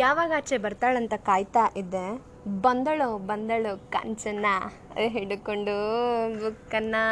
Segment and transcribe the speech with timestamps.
[0.00, 2.06] ಯಾವಾಗ ಆಚೆ ಬರ್ತಾಳಂತ ಕಾಯ್ತಾ ಇದ್ದೆ.
[2.64, 4.46] ಬಂದಳು ಬಂದಳು ಕಾಂಚನ
[5.14, 5.76] ಹಿಡ್ಕೊಂಡು,
[6.42, 7.04] ಬುಕ್ಕನ್ನು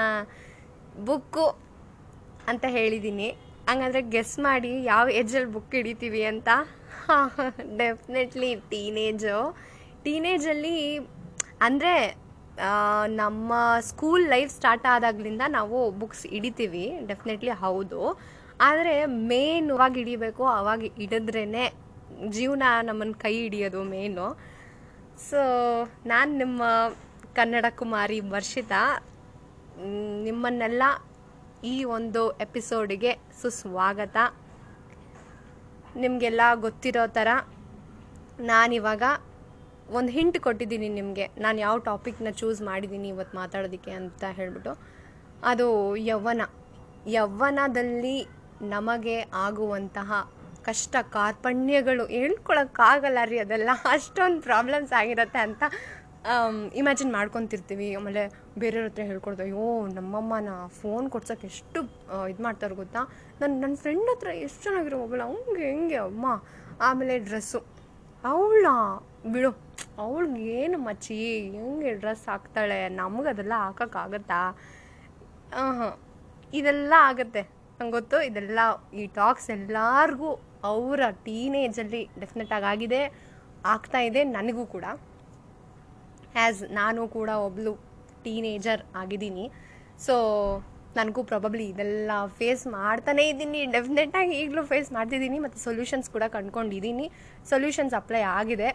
[1.06, 1.46] ಬುಕ್ಕು
[2.50, 3.28] ಅಂತ ಹೇಳಿದ್ದೀನಿ
[3.68, 6.48] ಹಂಗಂದ್ರೆ ಗೆಸ್ ಮಾಡಿ ಯಾವ ಏಜಲ್ಲಿ ಬುಕ್ ಹಿಡಿತೀವಿ ಅಂತ?
[7.80, 9.38] ಡೆಫಿನೆಟ್ಲಿ ಟೀನೇಜು
[10.04, 10.76] ಟೀನೇಜಲ್ಲಿ
[11.66, 11.94] ಅಂದರೆ
[13.20, 13.52] ನಮ್ಮ
[13.90, 16.86] ಸ್ಕೂಲ್ ಲೈಫ್ ಸ್ಟಾರ್ಟ್ ಆದಾಗ್ಲಿಂದ ನಾವು ಬುಕ್ಸ್ ಹಿಡಿತೀವಿ.
[17.10, 18.00] ಡೆಫಿನೆಟ್ಲಿ ಹೌದು.
[18.68, 18.94] ಆದರೆ
[19.30, 21.44] ಮೇನ್ ಅವಾಗ ಹಿಡಿಬೇಕು, ಅವಾಗ ಹಿಡಿದ್ರೇ
[22.26, 24.26] ಜೀವನ ನಮ್ಮನ್ನು ಕೈ ಹಿಡಿಯೋದು ಮೇನು
[25.30, 25.40] ಸೊ
[26.06, 26.62] ನಾನು ನಿಮ್ಮ
[27.34, 29.06] ಕನ್ನಡ ಕುಮಾರಿ ವರ್ಷಿತಾ.
[30.22, 30.82] ನಿಮ್ಮನ್ನೆಲ್ಲ
[31.64, 34.16] ಈ ಒಂದು ಎಪಿಸೋಡಿಗೆ ಸುಸ್ವಾಗತ.
[35.96, 37.28] ನಿಮಗೆಲ್ಲ ಗೊತ್ತಿರೋ ಥರ
[38.40, 39.02] ನಾನಿವಾಗ
[39.90, 41.26] ಒಂದು ಹಿಂಟ್ ಕೊಟ್ಟಿದ್ದೀನಿ ನಿಮಗೆ.
[41.38, 44.72] ನಾನು ಯಾವ ಟಾಪಿಕ್ನ ಚೂಸ್ ಮಾಡಿದ್ದೀನಿ ಇವತ್ತು ಮಾತಾಡೋದಕ್ಕೆ ಅಂತ ಹೇಳ್ಬಿಟ್ಟು.
[45.44, 46.42] ಅದು ಯವ್ವನ.
[47.06, 48.26] ಯವ್ವನದಲ್ಲಿ
[48.62, 50.12] ನಮಗೆ ಆಗುವಂತಹ
[50.68, 53.70] ಕಷ್ಟ ಕಾರ್ಪಣ್ಯಗಳು ಹೇಳ್ಕೊಳಕ್ಕಾಗಲ್ಲ ರೀ ಅದೆಲ್ಲ.
[53.94, 55.62] ಅಷ್ಟೊಂದು ಪ್ರಾಬ್ಲಮ್ಸ್ ಆಗಿರುತ್ತೆ ಅಂತ
[56.80, 57.86] ಇಮ್ಯಾಜಿನ್ ಮಾಡ್ಕೊತಿರ್ತೀವಿ.
[57.98, 58.22] ಆಮೇಲೆ
[58.62, 59.66] ಬೇರೆಯವ್ರ ಹತ್ರ ಹೇಳ್ಕೊಡ್ದು, ಅಯ್ಯೋ
[59.98, 61.80] ನಮ್ಮಮ್ಮನ ಫೋನ್ ಕೊಡ್ಸೋಕೆ ಎಷ್ಟು
[62.32, 63.02] ಇದು ಮಾಡ್ತಾರೆ ಗೊತ್ತಾ?
[63.40, 66.26] ನನ್ನ ನನ್ನ ಫ್ರೆಂಡ್ ಹತ್ರ ಎಷ್ಟು ಚೆನ್ನಾಗಿರೋ ಮೊಬೈಲ್ ಹಂಗೆ ಹೆಂಗೆ, ಅಮ್ಮ,
[66.88, 67.60] ಆಮೇಲೆ ಡ್ರೆಸ್ಸು
[68.32, 68.66] ಅವಳ,
[69.34, 69.52] ಬಿಡು,
[70.04, 71.18] ಅವಳಿಗೆ ಏನು ಮಚ್ಚಿ,
[71.56, 72.80] ಹೆಂಗೆ ಡ್ರೆಸ್ ಹಾಕ್ತಾಳೆ?
[73.00, 74.40] ನಮಗೆ ಅದೆಲ್ಲ ಹಾಕೋಕ್ಕಾಗತ್ತಾ
[75.56, 75.80] ಹಾಂ
[76.60, 77.42] ಇದೆಲ್ಲ ಆಗುತ್ತೆ.
[77.78, 78.60] ನಂಗೆ ಗೊತ್ತು, ಇದೆಲ್ಲ
[79.00, 80.30] ಈ ಟಾಕ್ಸ್ ಎಲ್ಲರಿಗೂ
[80.70, 83.02] ಅವರ ಟೀನೇಜಲ್ಲಿ ಡೆಫಿನೆಟಾಗಿ ಆಗಿದೆ,
[83.74, 84.84] ಆಗ್ತಾ ಇದೆ ನನಗೂ ಕೂಡ.
[86.40, 87.72] ಆ್ಯಸ್ ನಾನು ಕೂಡ ಒಬ್ಳು
[88.24, 89.46] ಟೀನೇಜರ್ ಆಗಿದ್ದೀನಿ.
[90.06, 90.14] ಸೊ
[90.98, 93.60] ನನಗೂ ಪ್ರಾಬಬ್ಲಿ ಇದೆಲ್ಲ ಫೇಸ್ ಮಾಡ್ತಾನೇ ಇದ್ದೀನಿ.
[93.76, 97.06] ಡೆಫಿನೆಟಾಗಿ ಈಗಲೂ ಫೇಸ್ ಮಾಡ್ತಿದ್ದೀನಿ ಮತ್ತು ಸೊಲ್ಯೂಷನ್ಸ್ ಕೂಡ ಕಂಡ್ಕೊಂಡಿದ್ದೀನಿ.
[97.50, 98.68] ಸೊಲ್ಯೂಷನ್ಸ್ ಅಪ್ಲೈ ಆಗಿದೆ.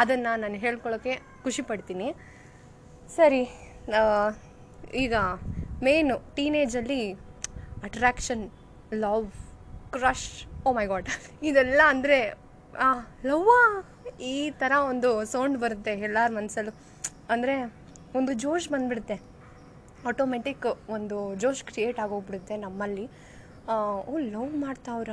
[0.00, 2.08] ಅದನ್ನು ನಾನು ಹೇಳ್ಕೊಳ್ಳೋಕ್ಕೆ ಖುಷಿ ಪಡ್ತೀನಿ.
[3.16, 3.42] ಸರಿ
[5.04, 5.14] ಈಗ
[5.86, 7.02] main ಟೀನೇಜಲ್ಲಿ
[7.86, 8.44] attraction
[9.04, 9.28] love
[9.94, 10.30] crush
[10.68, 11.08] oh my god
[11.48, 12.18] ಇದೆಲ್ಲ ಅಂದರೆ
[13.28, 13.60] ಲವ್ವಾ.
[14.34, 16.72] ಈ ಥರ ಒಂದು ಸೌಂಡ್ ಬರುತ್ತೆ ಎಲ್ಲರ ಮನಸ್ಸಲ್ಲೂ
[17.34, 17.54] ಅಂದರೆ
[18.18, 19.16] ಒಂದು ಜೋಶ್ ಬಂದ್ಬಿಡುತ್ತೆ.
[20.10, 23.06] ಆಟೋಮೆಟಿಕ್ ಒಂದು ಜೋಶ್ ಕ್ರಿಯೇಟ್ ಆಗೋಗ್ಬಿಡುತ್ತೆ ನಮ್ಮಲ್ಲಿ.
[23.72, 25.10] ಓ, ಲವ್ ಮಾಡ್ತಾವ್ರ.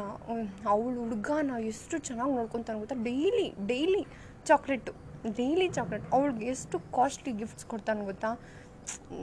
[0.73, 2.97] ಅವಳು ಹುಡುಗನ ಎಷ್ಟು ಚೆನ್ನಾಗಿ ನೋಡ್ಕೊತಾನೆ ಗೊತ್ತಾ?
[3.09, 4.03] Daily daily
[4.49, 4.93] chocolate
[5.39, 8.31] daily chocolate ಅವಳಿಗೆ ಎಷ್ಟು ಕಾಸ್ಟ್ಲಿ ಗಿಫ್ಟ್ಸ್ ಕೊಡ್ತಾನೆ ಗೊತ್ತಾ?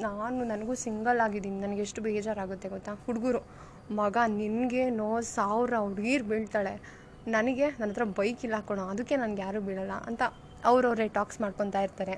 [0.04, 1.58] ನಾನು ನನಗೂ ಸಿಂಗಲ್ ಆಗಿದ್ದೀನಿ.
[1.64, 2.92] ನನಗೆ ಎಷ್ಟು ಬೇಜಾರಾಗುತ್ತೆ ಗೊತ್ತಾ?
[3.06, 3.40] ಹುಡುಗರು,
[4.00, 6.74] ಮಗ ನಿನಗೇನೋ ಸಾವಿರ ಹುಡುಗೀರು ಬೀಳ್ತಾಳೆ.
[7.34, 10.22] ನನಗೆ ನನ್ನ ಹತ್ರ ಬೈಕ್ ಇಲ್ಲ ಹಾಕೋಣ ಅದಕ್ಕೆ ನನಗೆ ಯಾರೂ ಬೀಳಲ್ಲ ಅಂತ
[10.70, 12.14] ಅವ್ರವರೇ ಟಾಕ್ಸ್ ಮಾಡ್ಕೊತಾ ಇರ್ತಾರೆ.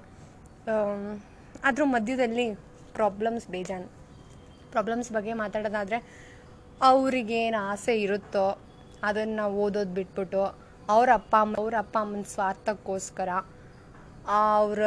[1.68, 2.46] ಅದ್ರ ಮಧ್ಯದಲ್ಲಿ
[2.98, 3.86] ಪ್ರಾಬ್ಲಮ್ಸ್ ಬೇಜಾನ್.
[4.72, 5.98] ಪ್ರಾಬ್ಲಮ್ಸ್ ಬಗ್ಗೆ ಮಾತಾಡೋದಾದರೆ
[6.90, 8.46] ಅವ್ರಿಗೇನು ಆಸೆ ಇರುತ್ತೋ
[9.08, 10.42] ಅದನ್ನು ಓದೋದು ಬಿಟ್ಬಿಟ್ಟು
[10.94, 13.30] ಅವ್ರ ಅಪ್ಪ ಅಮ್ಮ ಅವ್ರ ಅಪ್ಪ ಅಮ್ಮನ ಸ್ವಾರ್ಥಕ್ಕೋಸ್ಕರ
[14.38, 14.82] ಅವರ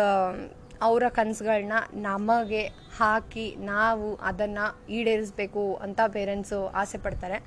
[0.81, 2.61] ಅವರ ಕನಸುಗಳನ್ನ ನಮಗೆ
[2.97, 7.37] ಹಾಕಿ ನಾವು ಅದನ್ನು ಈಡೇರಿಸಬೇಕು ಅಂತ ಪೇರೆಂಟ್ಸು ಆಸೆ ಪಡ್ತಾರೆ.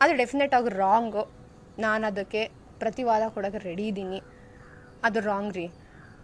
[0.00, 1.32] ಅದು ಡೆಫಿನೆಟ್ ಆಗಿ ರಾಂಗು
[1.78, 4.22] ನಾನು ಅದಕ್ಕೆ ಪ್ರತಿವಾದ ಕೊಡೋಕೆ ರೆಡಿ ಇದ್ದೀನಿ.
[5.02, 5.68] ಅದು ರಾಂಗ್ ರೀ.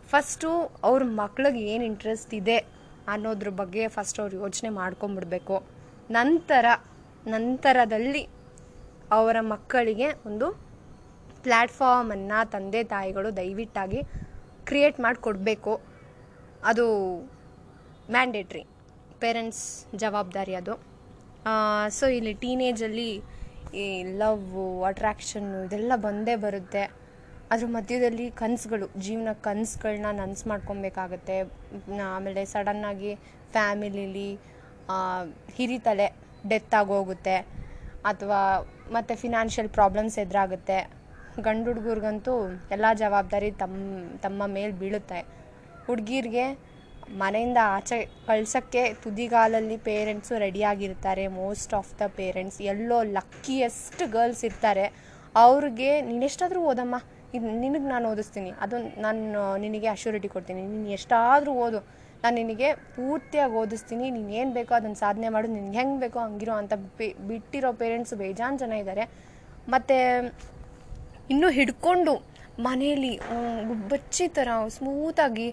[0.09, 2.57] ಫಸ್ಟು ಅವ್ರ ಮಕ್ಳಿಗೆ ಏನು ಇಂಟ್ರೆಸ್ಟ್ ಇದೆ
[3.09, 5.63] ಅನ್ನೋದ್ರ ಬಗ್ಗೆ ಫಸ್ಟ್ ಅವ್ರು ಯೋಚನೆ ಮಾಡ್ಕೊಂಬಿಡ್ಬೇಕು.
[6.11, 6.67] ನಂತರ,
[7.27, 8.29] ನಂತರದಲ್ಲಿ
[9.11, 10.53] ಅವರ ಮಕ್ಕಳಿಗೆ ಒಂದು
[11.43, 14.03] ಪ್ಲ್ಯಾಟ್ಫಾರ್ಮನ್ನು ತಂದೆ ತಾಯಿಗಳು ದಯವಿಟ್ಟಾಗಿ
[14.65, 15.92] ಕ್ರಿಯೇಟ್ ಮಾಡಿ ಕೊಡಬೇಕು
[16.71, 16.85] ಅದು
[18.15, 18.63] ಮ್ಯಾಂಡೇಟ್ರಿ
[19.23, 19.65] ಪೇರೆಂಟ್ಸ್
[20.03, 20.75] ಜವಾಬ್ದಾರಿ ಅದು.
[21.99, 23.09] ಸೊ ಇಲ್ಲಿ ಟೀನೇಜಲ್ಲಿ
[23.83, 23.87] ಈ
[24.21, 26.83] ಲವ್ವು ಅಟ್ರ್ಯಾಕ್ಷನ್ನು ಇದೆಲ್ಲ ಬಂದೇ ಬರುತ್ತೆ.
[27.53, 31.37] ಅದ್ರ ಮಧ್ಯದಲ್ಲಿ ಕನಸುಗಳು, ಜೀವನ ಕನಸುಗಳನ್ನ ನನಸು ಮಾಡ್ಕೊಬೇಕಾಗತ್ತೆ.
[32.15, 33.13] ಆಮೇಲೆ ಸಡನ್ನಾಗಿ
[33.55, 34.29] ಫ್ಯಾಮಿಲಿಲಿ
[35.57, 36.07] ಹಿರಿತಲೆ
[36.51, 37.37] ಡೆತ್ ಆಗೋಗುತ್ತೆ.
[38.11, 38.41] ಅಥವಾ
[38.97, 40.79] ಮತ್ತು ಫಿನಾನ್ಷಿಯಲ್ ಪ್ರಾಬ್ಲಮ್ಸ್ ಎದುರಾಗುತ್ತೆ.
[41.47, 42.33] ಗಂಡು ಹುಡುಗರಿಗಂತೂ
[42.75, 43.77] ಎಲ್ಲ ಜವಾಬ್ದಾರಿ ತಮ್ಮ
[44.25, 45.21] ತಮ್ಮ ಮೇಲೆ ಬೀಳುತ್ತೆ.
[45.87, 46.47] ಹುಡುಗಿರಿಗೆ
[47.23, 51.25] ಮನೆಯಿಂದ ಆಚೆ ಕಳ್ಸೋಕ್ಕೆ ತುದಿಗಾಲಲ್ಲಿ ಪೇರೆಂಟ್ಸು ರೆಡಿಯಾಗಿರ್ತಾರೆ.
[51.41, 54.85] ಮೋಸ್ಟ್ ಆಫ್ ದ ಪೇರೆಂಟ್ಸ್ ಎಲ್ಲೋ ಲಕ್ಕಿಯೆಸ್ಟ್ ಗರ್ಲ್ಸ್ ಇರ್ತಾರೆ.
[55.35, 56.97] ಅವ್ರಿಗೆ, ನೀನೆಷ್ಟಾದರೂ ಓದಮ್ಮ.
[57.37, 58.51] ಇದು ನಿನಗೆ ನಾನು ಓದಿಸ್ತೀನಿ.
[58.65, 60.63] ಅದು ನಾನು, ನಿನಗೆ ಅಶ್ಯೂರಿಟಿ ಕೊಡ್ತೀನಿ.
[60.73, 61.81] ನೀನು ಎಷ್ಟಾದರೂ ಓದು.
[62.23, 64.07] ನಾನು ನಿನಗೆ ಪೂರ್ತಿಯಾಗಿ ಓದಿಸ್ತೀನಿ.
[64.17, 65.49] ನೀನು ಏನು ಬೇಕೋ ಅದನ್ನು ಸಾಧನೆ ಮಾಡು.
[65.49, 66.73] ನಿನಗೆ ಹೆಂಗೆ ಬೇಕೋ ಹಂಗಿರೋ ಅಂತ
[67.31, 69.07] ಬಿಟ್ಟಿರೋ ಪೇರೆಂಟ್ಸ್ ಬೇಜಾನ್ ಜನ ಇದ್ದಾರೆ
[69.75, 69.99] ಮತ್ತು,
[71.33, 72.15] ಇನ್ನೂ ಹಿಡ್ಕೊಂಡು
[72.63, 73.37] ಮನೇಲಿ ಆ,
[73.69, 75.49] ಗುಬ್ಬಚ್ಚಿ ಥರ ಸ್ಮೂತಾಗಿ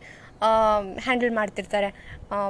[1.04, 1.88] ಹ್ಯಾಂಡಲ್ ಮಾಡ್ತಿರ್ತಾರೆ.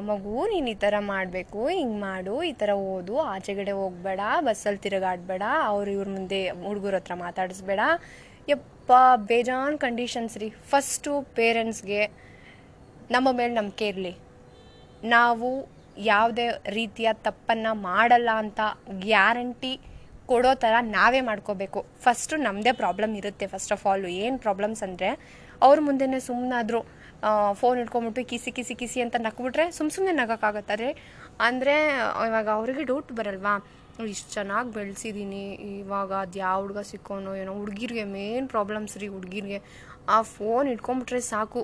[0.07, 5.89] ಮಗು ನೀನು ಈ ಥರ ಮಾಡಬೇಕು ಹಿಂಗೆ ಮಾಡು ಈ ಥರ ಓದು ಆಚೆಗಡೆ ಹೋಗ್ಬೇಡ ಬಸ್ಸಲ್ಲಿ ತಿರುಗಾಡಬೇಡ ಅವ್ರು
[5.91, 7.81] ಇವ್ರ ಮುಂದೆ ಹುಡುಗರ ಹತ್ರ ಮಾತಾಡಿಸ್ಬೇಡ.
[8.47, 8.91] ಯಪ್ಪ
[9.29, 10.49] ಬೇಜಾನ್ ಕಂಡೀಷನ್ಸ್ ರೀ.
[10.69, 12.01] ಫಸ್ಟು ಪೇರೆಂಟ್ಸ್ಗೆ
[13.11, 14.13] ನಮ್ಮ ಮೇಲೆ ನಂಬಿಕೆ ಇರಲಿ.
[15.09, 15.49] ನಾವು
[16.05, 18.59] ಯಾವುದೇ ರೀತಿಯ ತಪ್ಪನ್ನು ಮಾಡಲ್ಲ ಅಂತ
[19.03, 19.73] ಗ್ಯಾರಂಟಿ
[20.31, 21.79] ಕೊಡೋ ಥರ ನಾವೇ ಮಾಡ್ಕೋಬೇಕು.
[22.05, 25.09] ಫಸ್ಟು ನಮ್ಮದೇ ಪ್ರಾಬ್ಲಮ್ ಇರುತ್ತೆ ಫಸ್ಟ್ ಆಫ್ ಆಲ್ ಏನು ಪ್ರಾಬ್ಲಮ್ಸ್ ಅಂದರೆ
[25.67, 26.81] ಅವ್ರ ಮುಂದೆನೇ ಸುಮ್ಮನಾದರೂ
[27.61, 30.89] ಫೋನ್ ಇಟ್ಕೊಂಬಿಟ್ಟು ಕಿಸಿ ಕಿಸಿ ಕಿಸಿ ಅಂತ ನಕ್ಬಿಟ್ರೆ ಸುಮ್ಮ ಸುಮ್ಮನೆ ನಗೋಕ್ಕಾಗತ್ತಾರೆ.
[31.47, 31.75] ಅಂದರೆ,
[32.29, 33.53] ಇವಾಗ ಅವರಿಗೆ ಡೌಟ್ ಬರಲ್ವಾ?
[34.11, 35.41] ಇಷ್ಟು ಚೆನ್ನಾಗಿ ಬೆಳೆಸಿದ್ದೀನಿ
[35.79, 39.59] ಇವಾಗ ಅದು ಯಾವ ಹುಡುಗ ಸಿಕ್ಕೋನೋ ಏನೋ ಹುಡುಗಿರಿಗೆ ಮೇನ್ ಪ್ರಾಬ್ಲಮ್ಸ್ ರೀ ಹುಡುಗಿರಿಗೆ.
[40.15, 41.61] ಆ ಫೋನ್ ಇಟ್ಕೊಂಬಿಟ್ರೆ ಸಾಕು.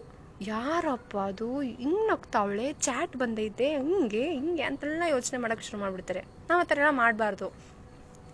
[0.54, 1.48] ಯಾರಪ್ಪ ಅದು?
[1.62, 2.66] ಹಿಂಗೆ ನಗ್ತಾವಳೆ?
[2.88, 3.68] ಚಾಟ್ ಬಂದೈತೆ.
[3.78, 6.24] ಹಿಂಗೆ ಹಿಂಗೆ ಅಂತೆಲ್ಲ ಯೋಚನೆ ಮಾಡೋಕ್ಕೆ ಶುರು ಮಾಡಿಬಿಡ್ತಾರೆ.
[6.50, 7.48] ನಾವು ಆ ಥರ ಎಲ್ಲ ಮಾಡಬಾರ್ದು.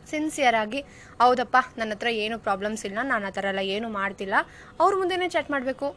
[0.09, 0.79] ಸಿನ್ಸಿಯರಾಗಿ
[1.21, 4.35] ಹೌದಪ್ಪ, ನನ್ನ ಹತ್ರ ಏನು ಪ್ರಾಬ್ಲಮ್ಸ್ ಇಲ್ಲ, ನಾನು ಆ ಥರ ಎಲ್ಲ ಏನು ಮಾಡ್ತಿಲ್ಲ.
[4.81, 5.89] ಅವ್ರ ಮುಂದೆನೇ ಚಾಟ್ ಮಾಡಬೇಕು.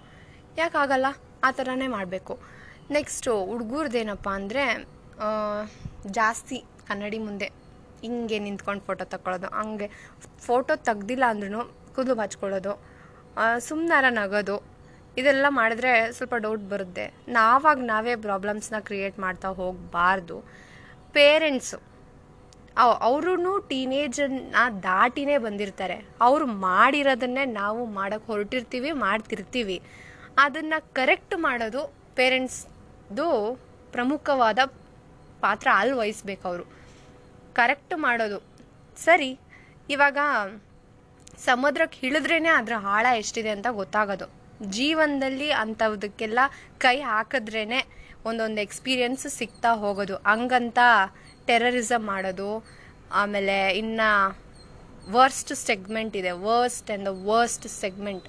[0.62, 1.06] ಯಾಕಾಗಲ್ಲ
[1.46, 2.34] ಆ ಥರನೇ ಮಾಡಬೇಕು.
[2.96, 4.64] ನೆಕ್ಸ್ಟು ಹುಡುಗರ್ದೇನಪ್ಪ ಅಂದರೆ
[6.18, 6.58] ಜಾಸ್ತಿ
[6.88, 7.48] ಕನ್ನಡಿ ಮುಂದೆ
[8.04, 9.88] ಹಿಂಗೆ ನಿಂತ್ಕೊಂಡು ಫೋಟೋ ತಗೊಳ್ಳೋದು ಹಂಗೆ
[10.46, 11.62] ಫೋಟೋ ತೆಗ್ದಿಲ್ಲ ಅಂದ್ರೂ
[11.96, 12.72] ಕೂದಲು ಬಾಚ್ಕೊಳ್ಳೋದು
[13.66, 14.56] ಸುಮ್ಮನಾರ ನಗೋದು,
[15.20, 17.04] ಇದೆಲ್ಲ ಮಾಡಿದ್ರೆ ಸ್ವಲ್ಪ ಡೌಟ್ ಬರುತ್ತೆ.
[17.38, 20.36] ನಾವಾಗ ನಾವೇ ಪ್ರಾಬ್ಲಮ್ಸ್ನ ಕ್ರಿಯೇಟ್ ಮಾಡ್ತಾ ಹೋಗಬಾರ್ದು.
[21.16, 21.78] ಪೇರೆಂಟ್ಸು
[22.76, 26.06] ಅವರು ಟೀನೇಜನ್ನ ದಾಟಿನೇ ಬಂದಿರ್ತಾರೆ.
[26.20, 29.82] ಅವರು ಮಾಡಿರೋದನ್ನೇ ನಾವು ಮಾಡೋಕ್ಕೆ ಹೊರಟಿರ್ತೀವಿ, ಮಾಡ್ತಿರ್ತೀವಿ.
[30.36, 33.58] ಅದನ್ನು ಕರೆಕ್ಟ್ ಮಾಡೋದು ಪೇರೆಂಟ್ಸ್ದು
[33.92, 34.58] ಪ್ರಮುಖವಾದ
[35.40, 36.64] ಪಾತ್ರ ಅಲ್ಲಿ ವಹಿಸ್ಬೇಕು ಅವರು.
[37.54, 38.38] ಕರೆಕ್ಟ್ ಮಾಡೋದು.
[38.96, 39.38] ಸರಿ,
[39.90, 40.18] ಇವಾಗ
[41.38, 44.32] ಸಮುದ್ರಕ್ಕೆ ಇಳಿದ್ರೇ ಅದರ ಆಳ ಎಷ್ಟಿದೆ ಅಂತ ಗೊತ್ತಾಗೋದು.
[44.70, 46.38] ಜೀವನದಲ್ಲಿ ಅಂಥದಕ್ಕೆಲ್ಲ
[46.78, 47.84] ಕೈ ಹಾಕಿದ್ರೇ
[48.24, 50.16] ಒಂದೊಂದು ಎಕ್ಸ್ಪೀರಿಯನ್ಸ್ ಸಿಗ್ತಾ ಹೋಗೋದು.
[50.16, 50.78] ಹಂಗಂತ
[51.46, 52.64] ಟೆರರಿಸಮ್ ಮಾಡೋದು,
[53.12, 54.38] ಆಮೇಲೆ ಇನ್ನು
[55.10, 56.30] ವರ್ಸ್ಟ್ ಸೆಗ್ಮೆಂಟ್ ಇದೆ.
[56.30, 58.28] Worst and the worst segment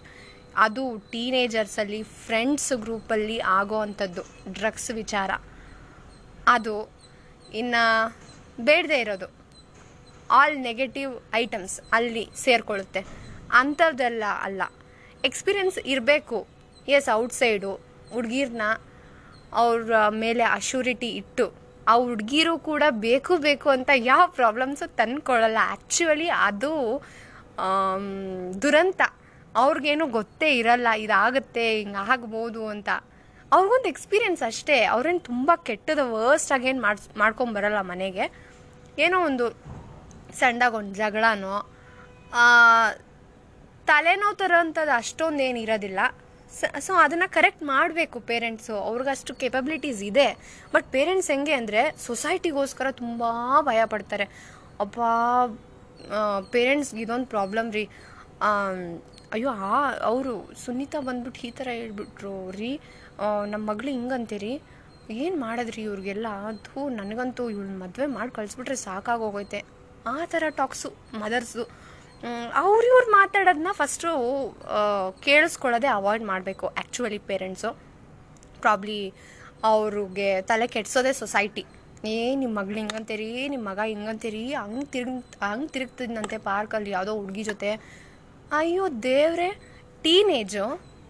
[0.58, 4.22] ಅದು ಟೀನೇಜರ್ಸಲ್ಲಿ ಫ್ರೆಂಡ್ಸ್ ಗ್ರೂಪಲ್ಲಿ ಆಗೋ ಅಂಥದ್ದು
[4.54, 5.32] ಡ್ರಗ್ಸ್ ವಿಚಾರ.
[6.48, 6.90] ಅದು
[7.54, 8.16] ಇನ್ನು
[8.62, 9.34] ಬೇಡದೇ ಇರೋದು.
[10.32, 13.06] ಆಲ್ ನೆಗೆಟಿವ್ ಐಟಮ್ಸ್ ಅಲ್ಲಿ ಸೇರಿಕೊಳ್ಳುತ್ತೆ.
[13.52, 14.62] ಅಂಥದ್ದೆಲ್ಲ ಅಲ್ಲ.
[15.24, 16.48] ಎಕ್ಸ್ಪೀರಿಯನ್ಸ್ ಇರಬೇಕು.
[16.88, 17.80] ಎಸ್ ಔಟ್ಸೈಡು
[18.14, 18.62] ಹುಡುಗೀರ್ನ
[19.54, 21.65] ಅವ್ರ ಮೇಲೆ ಅಶ್ಯೂರಿಟಿ ಇಟ್ಟು.
[21.92, 26.72] ಆ ಹುಡುಗಿರು ಕೂಡ ಬೇಕು ಬೇಕು ಅಂತ ಯಾವ ಪ್ರಾಬ್ಲಮ್ಸು ತಂದ್ಕೊಳ್ಳಲ್ಲ ಆ್ಯಕ್ಚುಲಿ ಅದು
[28.64, 29.02] ದುರಂತ.
[29.64, 32.90] ಅವ್ರಿಗೇನು ಗೊತ್ತೇ ಇರಲ್ಲ, ಇದಾಗುತ್ತೆ, ಹಿಂಗೆ ಆಗ್ಬೋದು ಅಂತ.
[33.52, 34.78] ಅವ್ರಿಗೊಂದು ಎಕ್ಸ್ಪೀರಿಯೆನ್ಸ್ ಅಷ್ಟೇ.
[34.96, 38.26] ಅವ್ರೇನು ತುಂಬ ಕೆಟ್ಟದ ವರ್ಸ್ಟ್ ಆಗೇನು ಮಾಡ್ಸ್, ಮಾಡ್ಕೊಂಬರಲ್ಲ ಮನೆಗೆ.
[39.06, 39.46] ಏನೋ ಒಂದು
[40.42, 41.56] ಸಣ್ಣದಾಗ ಜಗಳನೋ
[43.88, 46.00] ತಲೆನೋವು ತರೋಂಥದ್ದು ಅಷ್ಟೊಂದು ಏನು ಇರೋದಿಲ್ಲ
[46.80, 50.34] ಸೊ ಅದನ್ನು ಕರೆಕ್ಟ್ ಮಾಡಬೇಕು ಪೇರೆಂಟ್ಸು ಅವ್ರಿಗಷ್ಟು ಕೇಪಬಿಲಿಟೀಸ್ ಇದೆ.
[50.74, 53.24] ಬಟ್ ಪೇರೆಂಟ್ಸ್ ಹೆಂಗೆ ಅಂದರೆ ಸೊಸೈಟಿಗೋಸ್ಕರ ತುಂಬ
[53.62, 54.24] ಭಯ ಪಡ್ತಾರೆ.
[54.80, 55.00] ಅಪ್ಪ
[56.52, 57.90] ಪೇರೆಂಟ್ಸ್ಗೆ ಇದೊಂದು ಪ್ರಾಬ್ಲಮ್ ರೀ.
[59.32, 62.80] ಅಯ್ಯೋ, ಆ, ಅವರು ಸುನೀತಾ ಬಂದ್ಬಿಟ್ಟು ಈ ಥರ ಹೇಳ್ಬಿಟ್ರು ರೀ.
[63.46, 64.62] ನಮ್ಮ ಮಗಳು ಹಿಂಗಂತೀರಿ.
[65.12, 66.28] ಏನು ಮಾಡಿದ್ರಿ ಇವ್ರಿಗೆಲ್ಲ?
[66.28, 69.64] ಅದು ನನಗಂತೂ ಇವಳು ಮದುವೆ ಮಾಡಿ ಕಳಿಸ್ಬಿಟ್ರೆ ಸಾಕಾಗೋಗೈತೆ
[70.08, 71.85] ಆ ಥರ ಟಾಕ್ಸು ಮದರ್ಸು
[72.62, 74.10] ಅವ್ರು ಇವ್ರು ಮಾತಾಡೋದನ್ನ ಫಸ್ಟು
[75.26, 77.72] ಕೇಳಿಸ್ಕೊಳ್ಳೋದೇ ಅವಾಯ್ಡ್ ಮಾಡಬೇಕು ಆ್ಯಕ್ಚುಲಿ ಪೇರೆಂಟ್ಸು
[78.64, 79.00] ಪ್ರಾಬ್ಲಿ
[79.72, 81.64] ಅವ್ರಿಗೆ ತಲೆ ಕೆಡ್ಸೋದೇ ಸೊಸೈಟಿ
[82.14, 87.72] ಏ ನಿಮ್ಮ ಮಗಳು ಹಿಂಗಂತೀರಿ ನಿಮ್ಮ ಮಗ ಹಿಂಗಂತೀರಿ, ಹಂಗೆ ತಿರುಗ್, ಹಂಗೆ ತಿರುಗ್ತಿದ್ನಂತೆ ಪಾರ್ಕಲ್ಲಿ ಯಾವುದೋ ಹುಡುಗಿ ಜೊತೆ.
[88.58, 89.48] ಅಯ್ಯೋ ದೇವ್ರೆ
[90.04, 90.66] ಟೀನೇಜು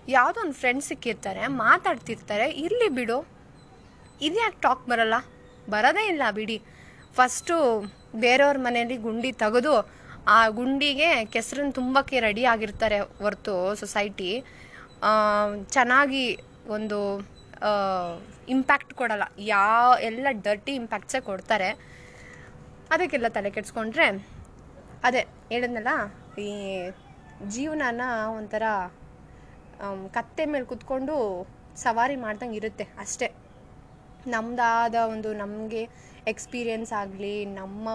[0.07, 3.17] ಯಾವುದೋ ಒಂದು ಫ್ರೆಂಡ್ ಸಿಕ್ಕಿರ್ತಾರೆ, ಮಾತಾಡ್ತಿರ್ತಾರೆ, ಇರಲಿ ಬಿಡು.
[4.27, 5.15] ಇದ್ಯಾಕೆ ಟಾಕ್ ಬರಲ್ಲ?
[5.73, 6.57] ಬರೋದೇ ಇಲ್ಲ ಬಿಡಿ.
[7.17, 7.56] ಫಸ್ಟು
[8.25, 9.73] ಬೇರೆಯವ್ರ ಮನೆಯಲ್ಲಿ ಗುಂಡಿ ತೆಗೆದು
[10.33, 14.30] ಆ ಗುಂಡಿಗೆ ಕೆಸರನ್ನು ತುಂಬಕ್ಕೆ ರೆಡಿ ಆಗಿರ್ತಾರೆ ಹೊರ್ತು ಸೊಸೈಟಿ
[15.75, 16.25] ಚೆನ್ನಾಗಿ
[16.75, 17.00] ಒಂದು
[18.56, 19.25] ಇಂಪ್ಯಾಕ್ಟ್ ಕೊಡಲ್ಲ.
[19.51, 19.66] ಯಾ,
[20.07, 21.69] ಎಲ್ಲ ಡರ್ಟಿ ಇಂಪ್ಯಾಕ್ಟ್ಸೇ ಕೊಡ್ತಾರೆ.
[22.94, 24.07] ಅದಕ್ಕೆಲ್ಲ ತಲೆ ಕೆಡಿಸ್ಕೊಂಡ್ರೆ,
[25.07, 25.94] ಅದೇ ಹೇಳಿದ್ನಲ್ಲ,
[26.48, 26.51] ಈ
[27.56, 28.04] ಜೀವನನ
[28.38, 28.63] ಒಂಥರ
[30.18, 31.16] ಕತ್ತೆ ಮೇಲೆ ಕುತ್ಕೊಂಡು
[31.83, 33.27] ಸವಾರಿ ಮಾಡ್ದಂಗೆ ಇರುತ್ತೆ ಅಷ್ಟೇ.
[34.36, 35.81] ನಮ್ಮದಾದ ಒಂದು ನಮಗೆ
[36.33, 37.88] ಎಕ್ಸ್ಪೀರಿಯನ್ಸ್ ಆಗಲಿ, ನಮ್ಮ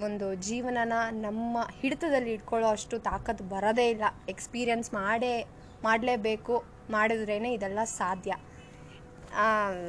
[0.00, 4.04] ಒಂದು ಜೀವನನ ನಮ್ಮ ಹಿಡಿತದಲ್ಲಿ ಇಟ್ಕೊಳ್ಳೋ ಅಷ್ಟು ತಾಕತ್ತು ಬರೋದೇ ಇಲ್ಲ.
[4.28, 5.44] ಎಕ್ಸ್ಪೀರಿಯನ್ಸ್ ಮಾಡೇ,
[5.82, 6.64] ಮಾಡಲೇಬೇಕು.
[6.90, 8.34] ಮಾಡಿದ್ರೇ ಇದೆಲ್ಲ ಸಾಧ್ಯ.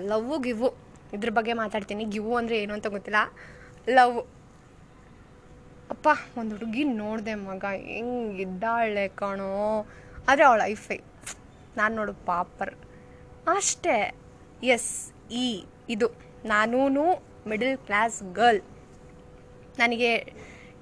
[0.06, 0.74] ಲವ್, ಗಿವು
[1.14, 2.06] ಇದ್ರ ಬಗ್ಗೆ ಮಾತಾಡ್ತೀನಿ.
[2.06, 3.18] ಗಿವು ಅಂದರೆ ಏನು ಅಂತ ಗೊತ್ತಿಲ್ಲ.
[3.90, 4.28] ಲವ್.
[5.90, 7.66] ಅಪ್ಪ, ಒಂದು ಹುಡುಗಿ ನೋಡಿದೆ ಮಗ.
[7.66, 9.88] ಹೆಂಗಿದ್ದಾಳೆ ಕಣೋ.
[10.28, 11.02] ಆದರೆ ಅವಳ ಲೈಫೇ
[11.78, 12.76] ನಾನು ನೋಡು, ಪಾಪರ್.
[13.48, 14.16] ಅಷ್ಟೇ.
[14.64, 16.08] ಎಸ್ ಈ, ಇದು.
[16.46, 17.14] ನಾನೂ
[17.48, 18.62] ಮಿಡಲ್ ಕ್ಲಾಸ್ ಗರ್ಲ್
[19.82, 20.12] ನನಗೆ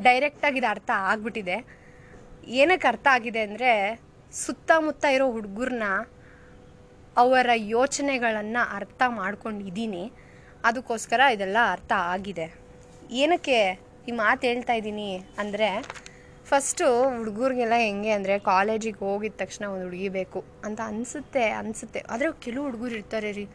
[0.06, 1.58] ಡೈರೆಕ್ಟಾಗಿ ಇದು ಅರ್ಥ ಆಗ್ಬಿಟ್ಟಿದೆ.
[2.62, 3.72] ಏನಕ್ಕೆ ಅರ್ಥ ಆಗಿದೆ ಅಂದರೆ
[4.42, 5.88] ಸುತ್ತಮುತ್ತ ಇರೋ ಹುಡುಗರನ್ನ
[7.24, 10.04] ಅವರ ಯೋಚನೆಗಳನ್ನು ಅರ್ಥ ಮಾಡ್ಕೊಂಡಿದ್ದೀನಿ.
[10.68, 12.48] ಅದಕ್ಕೋಸ್ಕರ ಇದೆಲ್ಲ ಅರ್ಥ ಆಗಿದೆ.
[13.24, 13.60] ಏನಕ್ಕೆ
[14.10, 15.10] ಈ ಮಾತು ಹೇಳ್ತಾ ಇದ್ದೀನಿ
[15.42, 15.70] ಅಂದರೆ
[16.50, 16.88] ಫಸ್ಟು
[17.18, 22.02] ಹುಡುಗರಿಗೆಲ್ಲ ಹೆಂಗೆ ಅಂದರೆ ಕಾಲೇಜಿಗೆ ಹೋಗಿದ ತಕ್ಷಣ ಒಂದು ಹುಡುಗಿ ಬೇಕು ಅಂತ ಅನಿಸುತ್ತೆ ಅನಿಸುತ್ತೆ.
[22.12, 23.46] ಆದರೆ ಕೆಲವು ಹುಡುಗರು ಇರ್ತಾರೆ ರೀ.